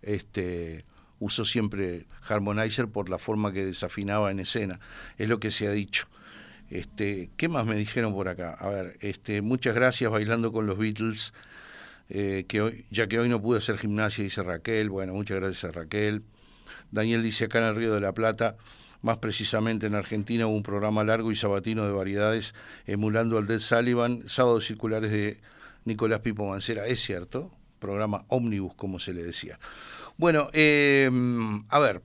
este, 0.01 0.85
usó 1.19 1.45
siempre 1.45 2.07
harmonizer 2.27 2.87
por 2.87 3.09
la 3.09 3.19
forma 3.19 3.53
que 3.53 3.63
desafinaba 3.63 4.31
en 4.31 4.39
escena. 4.39 4.79
Es 5.17 5.29
lo 5.29 5.39
que 5.39 5.51
se 5.51 5.67
ha 5.67 5.71
dicho. 5.71 6.07
Este, 6.69 7.29
¿Qué 7.37 7.47
más 7.47 7.65
me 7.65 7.75
dijeron 7.75 8.13
por 8.13 8.27
acá? 8.27 8.55
A 8.59 8.69
ver, 8.69 8.97
este, 9.01 9.41
muchas 9.41 9.75
gracias 9.75 10.09
bailando 10.11 10.51
con 10.51 10.65
los 10.65 10.77
Beatles, 10.77 11.33
eh, 12.09 12.45
que 12.47 12.61
hoy, 12.61 12.85
ya 12.89 13.07
que 13.07 13.19
hoy 13.19 13.29
no 13.29 13.41
pude 13.41 13.59
hacer 13.59 13.77
gimnasia, 13.77 14.23
dice 14.23 14.43
Raquel. 14.43 14.89
Bueno, 14.89 15.13
muchas 15.13 15.39
gracias 15.39 15.65
a 15.65 15.71
Raquel. 15.71 16.23
Daniel 16.91 17.23
dice 17.23 17.45
acá 17.45 17.59
en 17.59 17.65
el 17.65 17.75
Río 17.75 17.93
de 17.93 18.01
la 18.01 18.13
Plata, 18.13 18.57
más 19.01 19.17
precisamente 19.17 19.87
en 19.87 19.95
Argentina, 19.95 20.47
hubo 20.47 20.55
un 20.55 20.63
programa 20.63 21.03
largo 21.03 21.31
y 21.31 21.35
sabatino 21.35 21.85
de 21.85 21.91
variedades 21.91 22.55
emulando 22.87 23.37
al 23.37 23.45
Dead 23.45 23.59
Sullivan, 23.59 24.23
sábados 24.27 24.65
circulares 24.65 25.11
de 25.11 25.39
Nicolás 25.83 26.21
Pipo 26.21 26.47
Mancera. 26.47 26.87
Es 26.87 27.01
cierto, 27.01 27.51
programa 27.79 28.25
ómnibus, 28.29 28.73
como 28.73 28.97
se 28.99 29.13
le 29.13 29.23
decía. 29.23 29.59
Bueno, 30.17 30.49
eh, 30.53 31.11
a 31.69 31.79
ver, 31.79 32.01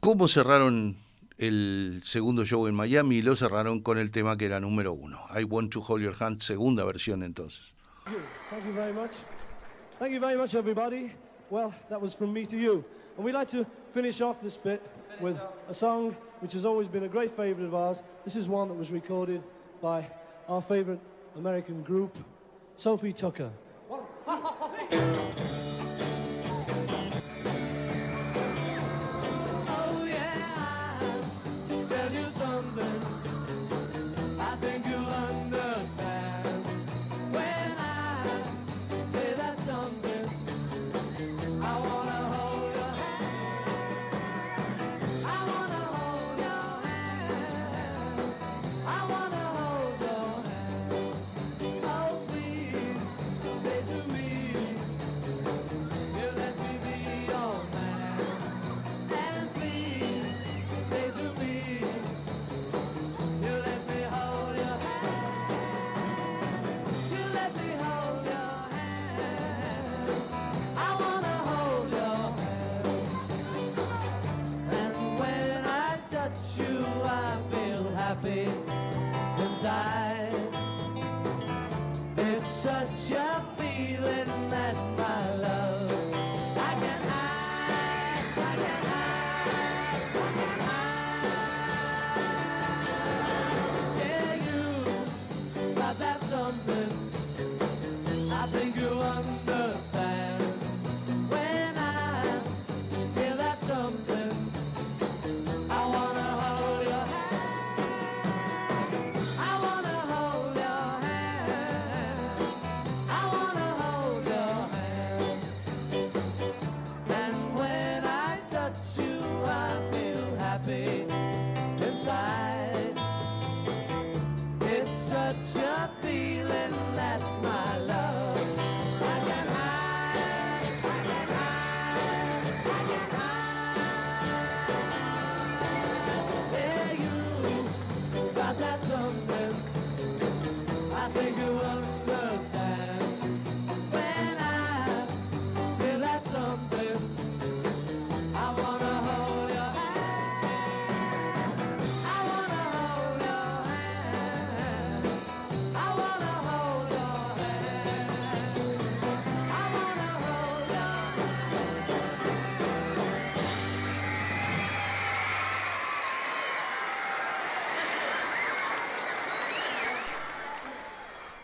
¿cómo 0.00 0.28
cerraron 0.28 0.96
el 1.42 2.00
segundo 2.04 2.44
show 2.44 2.68
en 2.68 2.74
Miami 2.74 3.16
y 3.16 3.22
lo 3.22 3.34
cerraron 3.34 3.80
con 3.80 3.98
el 3.98 4.12
tema 4.12 4.36
que 4.36 4.46
era 4.46 4.60
número 4.60 4.92
uno. 4.92 5.18
I 5.34 5.42
Want 5.44 5.72
to 5.72 5.80
Hold 5.80 6.02
Your 6.02 6.14
Hand, 6.20 6.40
segunda 6.40 6.84
versión 6.84 7.22
entonces. 7.24 7.74
Thank 8.50 8.64
you 8.64 8.72
very 8.72 8.92
much. 8.92 9.10
Thank 9.98 10.12
you 10.12 10.20
very 10.20 10.36
much, 10.36 10.54
everybody. 10.54 11.12
Well, 11.50 11.74
that 11.90 12.00
was 12.00 12.14
from 12.14 12.32
me 12.32 12.46
to 12.46 12.56
you. 12.56 12.84
And 13.16 13.24
we'd 13.24 13.34
like 13.34 13.50
to 13.50 13.66
finish 13.92 14.20
off 14.20 14.36
this 14.40 14.56
bit 14.56 14.80
with 15.20 15.36
a 15.68 15.74
song 15.74 16.16
which 16.40 16.52
has 16.52 16.64
always 16.64 16.88
been 16.88 17.04
a 17.04 17.08
great 17.08 17.36
favorite 17.36 17.66
of 17.66 17.74
ours. 17.74 17.98
This 18.24 18.36
is 18.36 18.48
one 18.48 18.68
that 18.68 18.74
was 18.74 18.90
recorded 18.90 19.42
by 19.80 20.06
our 20.48 20.62
favorite 20.62 21.00
American 21.36 21.82
group, 21.82 22.16
Sophie 22.78 23.12
Tucker. 23.12 23.50
Oh 23.90 25.18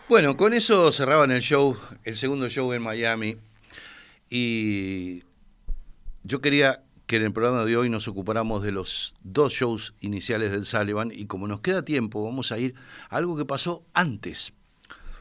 Bueno, 0.09 0.35
con 0.37 0.55
eso 0.55 0.91
cerraban 0.91 1.29
el 1.29 1.43
show, 1.43 1.77
el 2.03 2.15
segundo 2.17 2.49
show 2.49 2.73
en 2.73 2.81
Miami. 2.81 3.37
Y 4.27 5.21
yo 6.23 6.41
quería 6.41 6.81
que 7.05 7.17
en 7.17 7.25
el 7.25 7.31
programa 7.31 7.63
de 7.63 7.77
hoy 7.77 7.91
nos 7.91 8.07
ocupáramos 8.07 8.63
de 8.63 8.71
los 8.71 9.13
dos 9.21 9.53
shows 9.53 9.93
iniciales 10.01 10.49
del 10.49 10.65
Sullivan 10.65 11.11
y 11.13 11.27
como 11.27 11.47
nos 11.47 11.61
queda 11.61 11.85
tiempo 11.85 12.23
vamos 12.23 12.51
a 12.51 12.57
ir 12.57 12.73
a 13.11 13.17
algo 13.17 13.37
que 13.37 13.45
pasó 13.45 13.83
antes. 13.93 14.51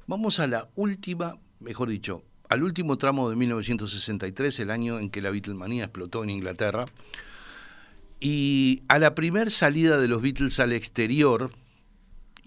Vamos 0.07 0.41
a 0.41 0.47
la 0.47 0.70
última, 0.74 1.36
mejor 1.61 1.91
dicho, 1.91 2.22
al 2.49 2.62
último 2.62 2.97
tramo 2.97 3.28
de 3.28 3.36
1963, 3.36 4.59
el 4.61 4.70
año 4.70 5.01
en 5.01 5.11
que 5.11 5.20
la 5.20 5.30
Beatlemanía 5.30 5.84
explotó 5.84 6.24
en 6.24 6.30
Inglaterra, 6.30 6.86
y 8.20 8.84
a 8.89 8.99
la 8.99 9.14
primer 9.14 9.51
salida 9.51 10.01
de 10.01 10.09
los 10.09 10.22
Beatles 10.22 10.59
al 10.61 10.72
exterior, 10.72 11.51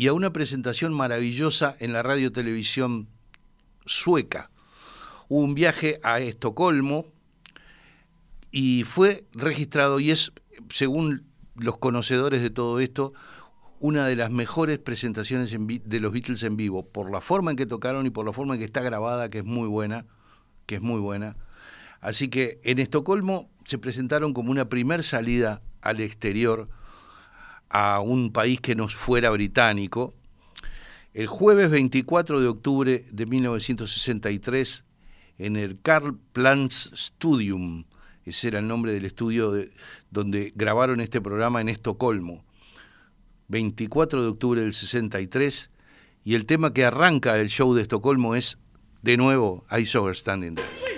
y 0.02 0.08
a 0.08 0.14
una 0.14 0.34
presentación 0.34 0.96
maravillosa 0.96 1.76
en 1.78 1.94
la 1.94 2.02
radio 2.02 2.32
televisión 2.32 3.08
sueca. 3.86 4.50
Hubo 5.30 5.42
un 5.42 5.54
viaje 5.54 6.00
a 6.02 6.20
Estocolmo 6.20 7.06
y 8.50 8.84
fue 8.84 9.26
registrado 9.32 10.00
y 10.00 10.10
es, 10.10 10.32
según 10.74 11.28
los 11.54 11.78
conocedores 11.78 12.42
de 12.42 12.50
todo 12.50 12.80
esto, 12.80 13.14
una 13.80 14.08
de 14.08 14.16
las 14.16 14.32
mejores 14.32 14.80
presentaciones 14.80 15.56
de 15.56 16.00
los 16.00 16.12
Beatles 16.12 16.42
en 16.42 16.58
vivo, 16.58 16.84
por 16.84 17.12
la 17.12 17.22
forma 17.22 17.52
en 17.52 17.58
que 17.58 17.68
tocaron 17.68 18.08
y 18.08 18.10
por 18.10 18.26
la 18.26 18.34
forma 18.34 18.56
en 18.56 18.60
que 18.62 18.66
está 18.66 18.82
grabada, 18.82 19.30
que 19.30 19.38
es 19.38 19.46
muy 19.46 19.68
buena, 19.68 20.08
que 20.66 20.78
es 20.78 20.82
muy 20.82 21.00
buena. 21.00 21.36
Así 22.00 22.28
que 22.28 22.60
en 22.64 22.80
Estocolmo 22.80 23.52
se 23.66 23.78
presentaron 23.78 24.34
como 24.34 24.50
una 24.50 24.68
primer 24.68 25.04
salida 25.04 25.62
al 25.80 26.00
exterior 26.00 26.70
a 27.72 28.02
un 28.02 28.32
país 28.34 28.60
que 28.60 28.76
nos 28.76 28.96
fuera 28.96 29.30
británico. 29.32 30.14
El 31.14 31.28
jueves 31.28 31.70
24 31.70 32.42
de 32.42 32.48
octubre 32.48 33.06
de 33.10 33.26
1963, 33.26 34.86
en 35.38 35.56
el 35.56 35.80
Carl 35.82 36.18
Plans 36.34 36.92
Studium, 36.94 37.86
ese 38.26 38.50
era 38.50 38.60
el 38.60 38.68
nombre 38.68 38.94
del 38.94 39.06
estudio 39.06 39.54
donde 40.12 40.52
grabaron 40.56 41.00
este 41.00 41.22
programa 41.22 41.62
en 41.62 41.70
Estocolmo. 41.70 42.44
24 43.48 44.22
de 44.22 44.28
octubre 44.28 44.62
del 44.62 44.74
63, 44.74 45.70
y 46.24 46.36
el 46.36 46.46
tema 46.46 46.74
que 46.74 46.86
arranca 46.86 47.38
el 47.38 47.50
show 47.50 47.74
de 47.74 47.82
Estocolmo 47.82 48.36
es, 48.36 48.60
de 49.02 49.18
nuevo, 49.18 49.66
I 49.72 49.86
Saw 49.86 50.08
Her 50.08 50.16
Standing 50.16 50.56
There. 50.56 50.91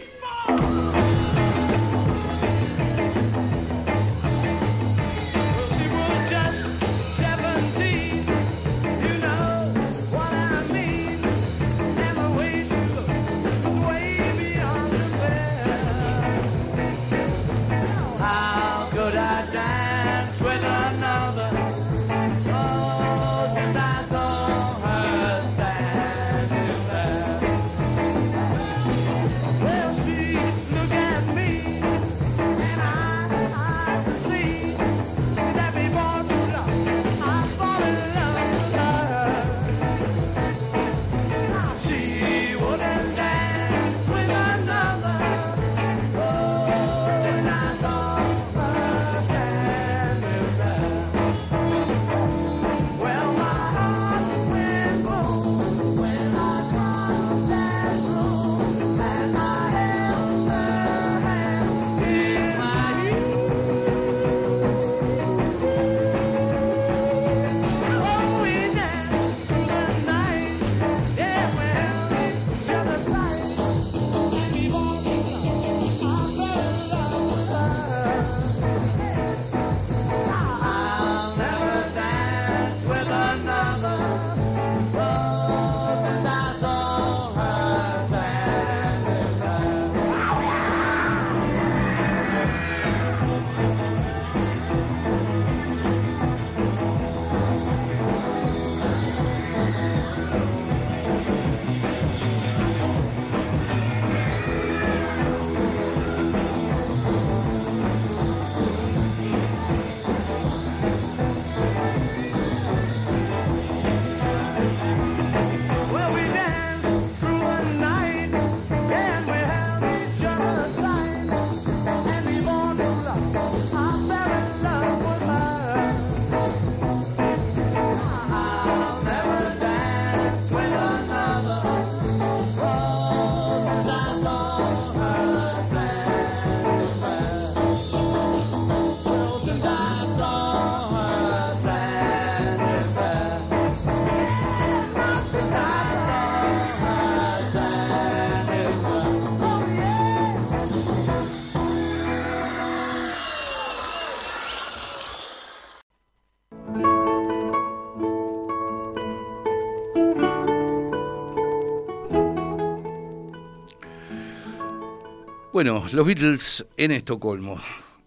Bueno, 165.64 165.86
los 165.94 166.06
Beatles 166.06 166.66
en 166.76 166.92
Estocolmo. 166.92 167.58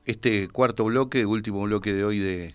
Este 0.04 0.46
cuarto 0.48 0.84
bloque, 0.84 1.24
último 1.24 1.62
bloque 1.62 1.94
de 1.94 2.04
hoy 2.04 2.18
de 2.18 2.54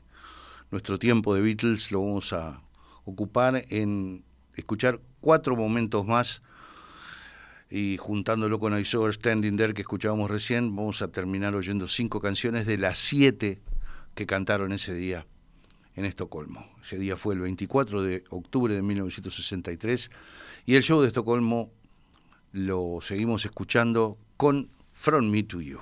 nuestro 0.70 0.99
tiempo 0.99 1.34
de 1.34 1.41
Beatles, 1.41 1.91
lo 1.91 2.02
vamos 2.06 2.34
a 2.34 2.62
ocupar 3.04 3.66
en 3.70 4.24
escuchar 4.56 4.99
cuatro 5.20 5.56
momentos 5.56 6.06
más 6.06 6.43
y 7.72 7.97
juntándolo 7.97 8.60
con 8.60 8.78
I 8.78 8.86
Saw 8.86 9.12
Standing 9.12 9.58
There 9.58 9.74
que 9.74 9.82
escuchábamos 9.82 10.30
recién, 10.30 10.76
vamos 10.76 11.02
a 11.02 11.08
terminar 11.08 11.56
oyendo 11.56 11.88
cinco 11.88 12.22
canciones 12.22 12.68
de 12.68 12.78
las 12.78 12.99
siete 12.99 13.60
que 14.14 14.28
cantaron 14.28 14.72
ese 14.72 14.93
día 14.93 15.26
en 15.95 16.06
Estocolmo. 16.06 16.76
Ese 16.84 16.99
día 16.99 17.18
fue 17.18 17.34
el 17.34 17.39
24 17.39 18.04
de 18.04 18.24
octubre 18.30 18.76
de 18.76 18.84
1963 18.84 20.12
y 20.68 20.76
el 20.76 20.84
show 20.84 21.02
de 21.02 21.08
Estocolmo 21.08 21.72
lo 22.52 22.99
seguimos 23.02 23.45
escuchando 23.45 24.20
con 24.38 24.70
From 25.02 25.32
Me 25.32 25.41
to 25.41 25.60
You. 25.62 25.82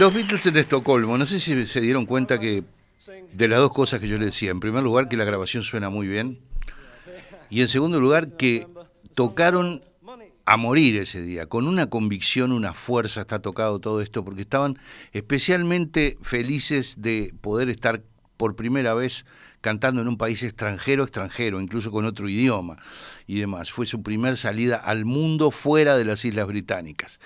Los 0.00 0.14
Beatles 0.14 0.46
en 0.46 0.56
Estocolmo, 0.56 1.18
no 1.18 1.26
sé 1.26 1.38
si 1.38 1.66
se 1.66 1.78
dieron 1.82 2.06
cuenta 2.06 2.40
que 2.40 2.64
de 3.34 3.48
las 3.48 3.58
dos 3.58 3.70
cosas 3.70 4.00
que 4.00 4.08
yo 4.08 4.16
les 4.16 4.28
decía, 4.28 4.50
en 4.50 4.58
primer 4.58 4.82
lugar 4.82 5.10
que 5.10 5.16
la 5.18 5.24
grabación 5.26 5.62
suena 5.62 5.90
muy 5.90 6.08
bien 6.08 6.38
y 7.50 7.60
en 7.60 7.68
segundo 7.68 8.00
lugar 8.00 8.38
que 8.38 8.66
tocaron 9.14 9.84
a 10.46 10.56
morir 10.56 10.96
ese 10.96 11.20
día, 11.20 11.44
con 11.44 11.68
una 11.68 11.90
convicción, 11.90 12.50
una 12.50 12.72
fuerza, 12.72 13.20
está 13.20 13.40
tocado 13.40 13.78
todo 13.78 14.00
esto, 14.00 14.24
porque 14.24 14.40
estaban 14.40 14.78
especialmente 15.12 16.16
felices 16.22 17.02
de 17.02 17.34
poder 17.42 17.68
estar 17.68 18.02
por 18.38 18.56
primera 18.56 18.94
vez 18.94 19.26
cantando 19.60 20.00
en 20.00 20.08
un 20.08 20.16
país 20.16 20.42
extranjero, 20.42 21.02
extranjero, 21.02 21.60
incluso 21.60 21.90
con 21.90 22.06
otro 22.06 22.26
idioma 22.26 22.78
y 23.26 23.38
demás. 23.38 23.70
Fue 23.70 23.84
su 23.84 24.02
primer 24.02 24.38
salida 24.38 24.76
al 24.76 25.04
mundo 25.04 25.50
fuera 25.50 25.98
de 25.98 26.06
las 26.06 26.24
Islas 26.24 26.46
Británicas. 26.46 27.20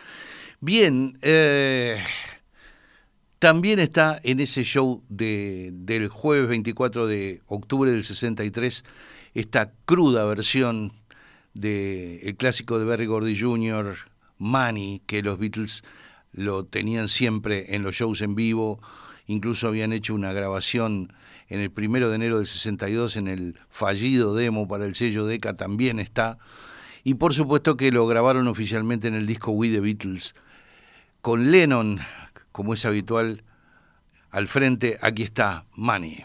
Bien, 0.61 1.19
eh, 1.23 2.03
también 3.45 3.79
está 3.79 4.19
en 4.23 4.41
ese 4.41 4.65
show 4.65 5.03
de, 5.11 5.69
del 5.75 6.09
jueves 6.09 6.49
24 6.49 7.07
de 7.07 7.43
octubre 7.47 7.93
del 7.93 8.03
63 8.03 8.85
esta 9.35 9.71
cruda 9.85 10.25
versión 10.25 10.95
del 11.53 12.37
clásico 12.39 12.79
de 12.79 12.87
Berry 12.87 13.05
Gordy 13.05 13.39
Jr., 13.39 13.97
Money, 14.39 15.03
que 15.05 15.23
los 15.23 15.39
Beatles 15.39 15.85
lo 16.33 16.65
tenían 16.65 17.09
siempre 17.09 17.77
en 17.77 17.83
los 17.83 17.97
shows 17.97 18.23
en 18.23 18.35
vivo, 18.35 18.81
incluso 19.27 19.69
habían 19.69 19.93
hecho 19.93 20.15
una 20.15 20.33
grabación 20.33 21.13
en 21.51 21.61
el 21.61 21.71
primero 21.71 22.09
de 22.09 22.17
enero 22.17 22.39
del 22.39 22.47
62 22.47 23.19
en 23.19 23.29
el 23.29 23.59
fallido 23.69 24.35
demo 24.35 24.67
para 24.67 24.87
el 24.87 24.95
sello 24.95 25.27
Decca 25.27 25.53
también 25.53 26.01
está, 26.01 26.39
y 27.03 27.13
por 27.13 27.35
supuesto 27.35 27.77
que 27.77 27.93
lo 27.93 28.07
grabaron 28.07 28.49
oficialmente 28.49 29.07
en 29.07 29.15
el 29.15 29.27
disco 29.27 29.51
We 29.51 29.69
the 29.69 29.81
Beatles, 29.81 30.35
con 31.21 31.51
Lennon, 31.51 32.01
como 32.55 32.73
es 32.73 32.87
habitual, 32.87 33.43
al 34.31 34.47
frente, 34.47 34.97
aquí 35.03 35.25
está 35.25 35.67
Money. 35.73 36.25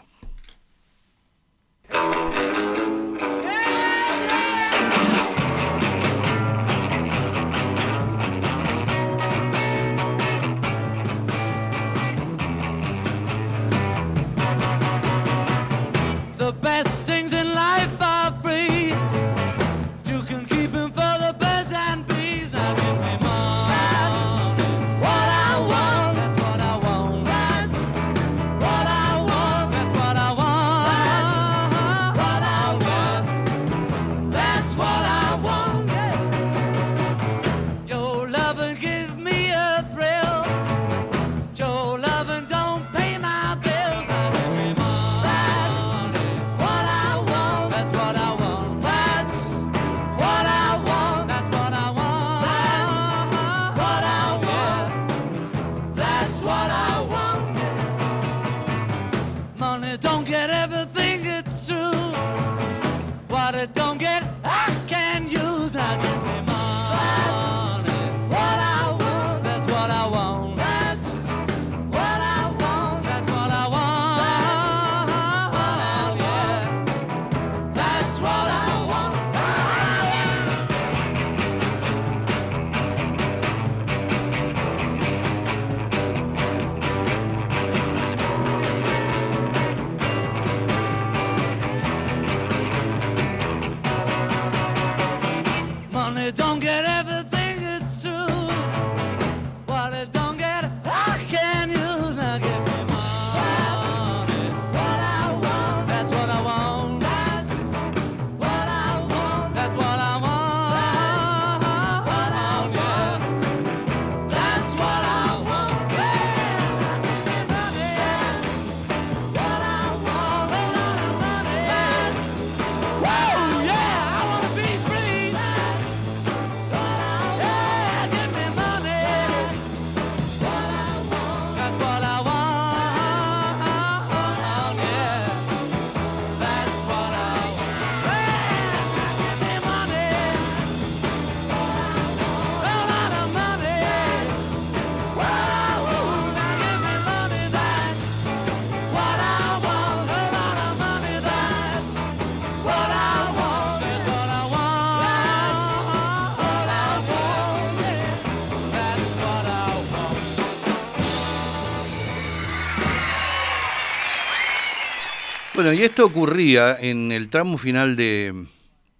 Bueno, 165.62 165.74
y 165.74 165.82
esto 165.82 166.06
ocurría 166.06 166.74
en 166.80 167.12
el 167.12 167.28
tramo 167.28 167.58
final 167.58 167.94
de 167.94 168.46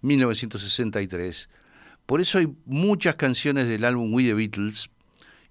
1963. 0.01 1.49
Por 2.05 2.21
eso 2.21 2.37
hay 2.37 2.49
muchas 2.67 3.15
canciones 3.15 3.67
del 3.67 3.83
álbum 3.83 4.13
We 4.13 4.25
the 4.25 4.35
Beatles, 4.35 4.91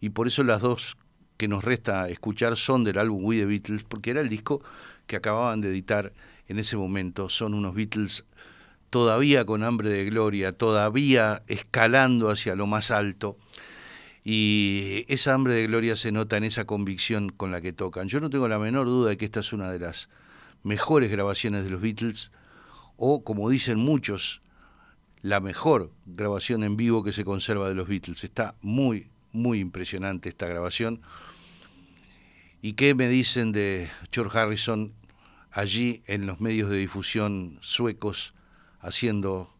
y 0.01 0.11
por 0.11 0.29
eso 0.29 0.45
las 0.45 0.63
dos 0.63 0.97
que 1.37 1.49
nos 1.49 1.65
resta 1.65 2.09
escuchar 2.09 2.57
son 2.57 2.85
del 2.85 2.97
álbum 2.97 3.25
We 3.25 3.39
the 3.39 3.45
Beatles, 3.45 3.83
porque 3.83 4.13
era 4.13 4.21
el 4.21 4.29
disco 4.29 4.63
que 5.09 5.17
acababan 5.17 5.61
de 5.61 5.71
editar 5.71 6.13
en 6.47 6.61
ese 6.61 6.77
momento. 6.77 7.29
Son 7.29 7.55
unos 7.55 7.75
Beatles 7.75 8.25
todavía 8.91 9.45
con 9.45 9.65
hambre 9.65 9.91
de 9.91 10.05
gloria, 10.05 10.53
todavía 10.53 11.43
escalando 11.49 12.31
hacia 12.31 12.55
lo 12.55 12.69
más 12.69 12.93
alto. 12.93 13.37
Y 14.23 15.07
esa 15.09 15.35
hambre 15.35 15.55
de 15.55 15.67
gloria 15.67 15.97
se 15.97 16.13
nota 16.13 16.37
en 16.37 16.45
esa 16.45 16.67
convicción 16.67 17.31
con 17.31 17.51
la 17.51 17.61
que 17.61 17.73
tocan. 17.73 18.07
Yo 18.07 18.21
no 18.21 18.31
tengo 18.31 18.47
la 18.47 18.61
menor 18.61 18.87
duda 18.87 19.11
de 19.11 19.17
que 19.17 19.25
esta 19.25 19.41
es 19.41 19.53
una 19.53 19.73
de 19.73 19.81
las 19.81 20.09
mejores 20.63 21.11
grabaciones 21.11 21.65
de 21.65 21.71
los 21.71 21.81
Beatles 21.81 22.33
o, 22.97 23.25
como 23.25 23.49
dicen 23.49 23.79
muchos, 23.79 24.41
la 25.23 25.41
mejor 25.41 25.93
grabación 26.07 26.65
en 26.65 26.77
vivo 26.77 27.03
que 27.03 27.13
se 27.13 27.25
conserva 27.25 27.69
de 27.69 27.75
los 27.75 27.89
Beatles. 27.89 28.25
Está 28.25 28.55
muy, 28.63 29.09
muy 29.33 29.61
impresionante 29.61 30.29
esta 30.29 30.47
grabación. 30.47 31.03
¿Y 32.63 32.75
qué 32.75 32.95
me 32.95 33.09
dicen 33.09 33.53
de 33.53 33.91
George 34.13 34.39
Harrison 34.39 34.93
allí 35.51 36.03
en 36.07 36.27
los 36.27 36.41
medios 36.41 36.71
de 36.71 36.77
difusión 36.77 37.59
suecos 37.61 38.35
haciendo 38.81 39.53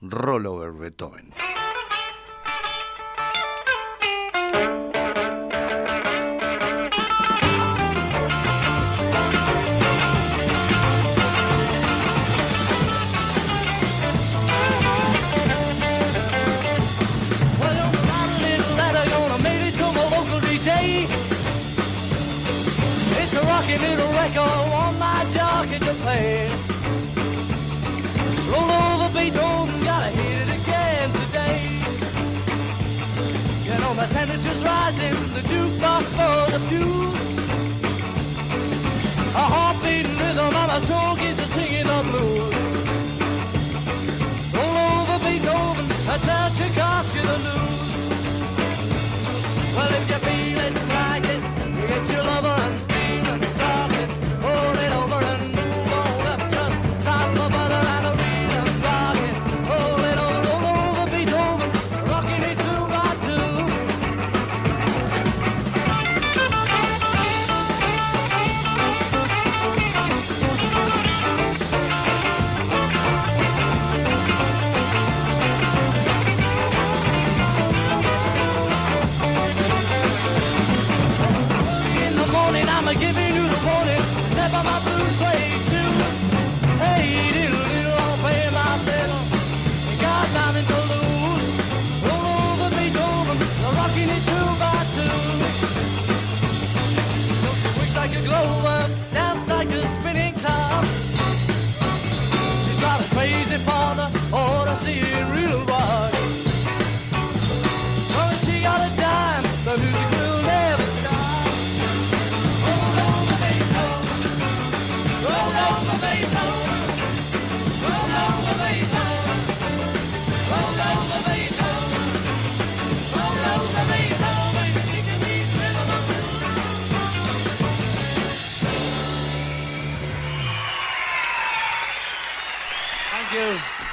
rollover 0.00 0.72
Beethoven? 0.72 1.32
cries 34.88 34.98
in 34.98 35.34
the 35.34 35.40
jukebox 35.40 36.04
for 36.16 36.50
the 36.52 36.58
blues. 36.68 37.18
A 39.34 39.44
heartbeating 39.54 40.16
rhythm 40.16 40.54
on 40.56 40.68
my 40.68 40.78
soul 40.78 41.16
gets 41.16 41.40
a 41.40 41.46
singing 41.46 41.86
the 41.86 42.02
blues. 42.10 42.54
Roll 44.54 44.76
over 44.88 45.18
Beethoven, 45.24 45.86
a 46.08 46.18
touch 46.18 46.60
of 46.60 46.74
Koska 46.74 47.20
the 47.20 47.38
blues. 47.38 47.77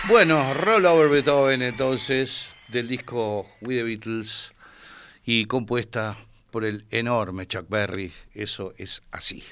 Bueno, 0.08 0.54
Roll 0.54 0.86
Over 0.86 1.10
Beethoven 1.10 1.64
entonces, 1.64 2.56
del 2.68 2.88
disco 2.88 3.48
We 3.62 3.78
the 3.78 3.84
Beatles 3.84 4.54
y 5.26 5.46
compuesta 5.46 6.16
por 6.52 6.64
el 6.64 6.86
enorme 6.92 7.48
Chuck 7.48 7.68
Berry, 7.68 8.14
eso 8.36 8.76
es 8.78 9.02
así. 9.10 9.44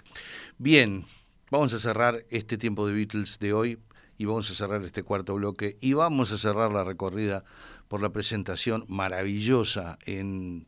Bien, 0.60 1.08
vamos 1.50 1.74
a 1.74 1.80
cerrar 1.80 2.24
este 2.30 2.60
tiempo 2.60 2.86
de 2.86 2.94
Beatles 2.94 3.40
de 3.40 3.52
hoy 3.52 3.80
y 4.20 4.26
vamos 4.26 4.52
a 4.52 4.54
cerrar 4.54 4.84
este 4.84 5.02
cuarto 5.02 5.34
bloque 5.34 5.76
y 5.82 5.94
vamos 5.94 6.32
a 6.32 6.38
cerrar 6.38 6.72
la 6.72 6.84
recorrida 6.84 7.44
por 7.88 8.04
la 8.04 8.10
presentación 8.10 8.86
maravillosa 8.88 9.98
en 10.06 10.68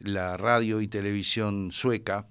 la 0.00 0.36
radio 0.36 0.80
y 0.80 0.88
televisión 0.88 1.70
sueca 1.70 2.26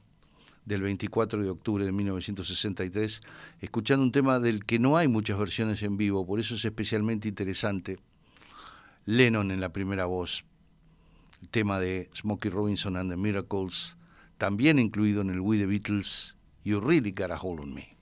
del 0.70 0.84
24 0.84 1.44
de 1.44 1.50
octubre 1.50 1.84
de 1.84 1.92
1963, 1.92 3.22
escuchando 3.60 4.04
un 4.04 4.12
tema 4.12 4.40
del 4.40 4.66
que 4.66 4.78
no 4.78 4.98
hay 4.98 5.08
muchas 5.08 5.40
versiones 5.40 5.82
en 5.82 5.98
vivo, 5.98 6.28
por 6.28 6.40
eso 6.40 6.54
es 6.54 6.64
especialmente 6.64 7.28
interesante. 7.28 7.98
Lennon 9.06 9.50
en 9.50 9.62
la 9.62 9.74
primera 9.74 10.06
voz, 10.06 10.46
el 11.42 11.50
tema 11.50 11.80
de 11.80 12.12
Smokey 12.16 12.52
Robinson 12.52 12.98
and 12.98 13.10
the 13.10 13.18
Miracles, 13.18 13.98
también 14.38 14.78
incluido 14.78 15.22
en 15.22 15.32
el 15.32 15.40
We 15.40 15.58
the 15.58 15.66
Beatles, 15.66 16.36
You 16.64 16.80
Really 16.80 17.12
Got 17.12 17.32
a 17.32 17.40
Hold 17.42 17.62
on 17.62 17.74
Me. 17.74 17.98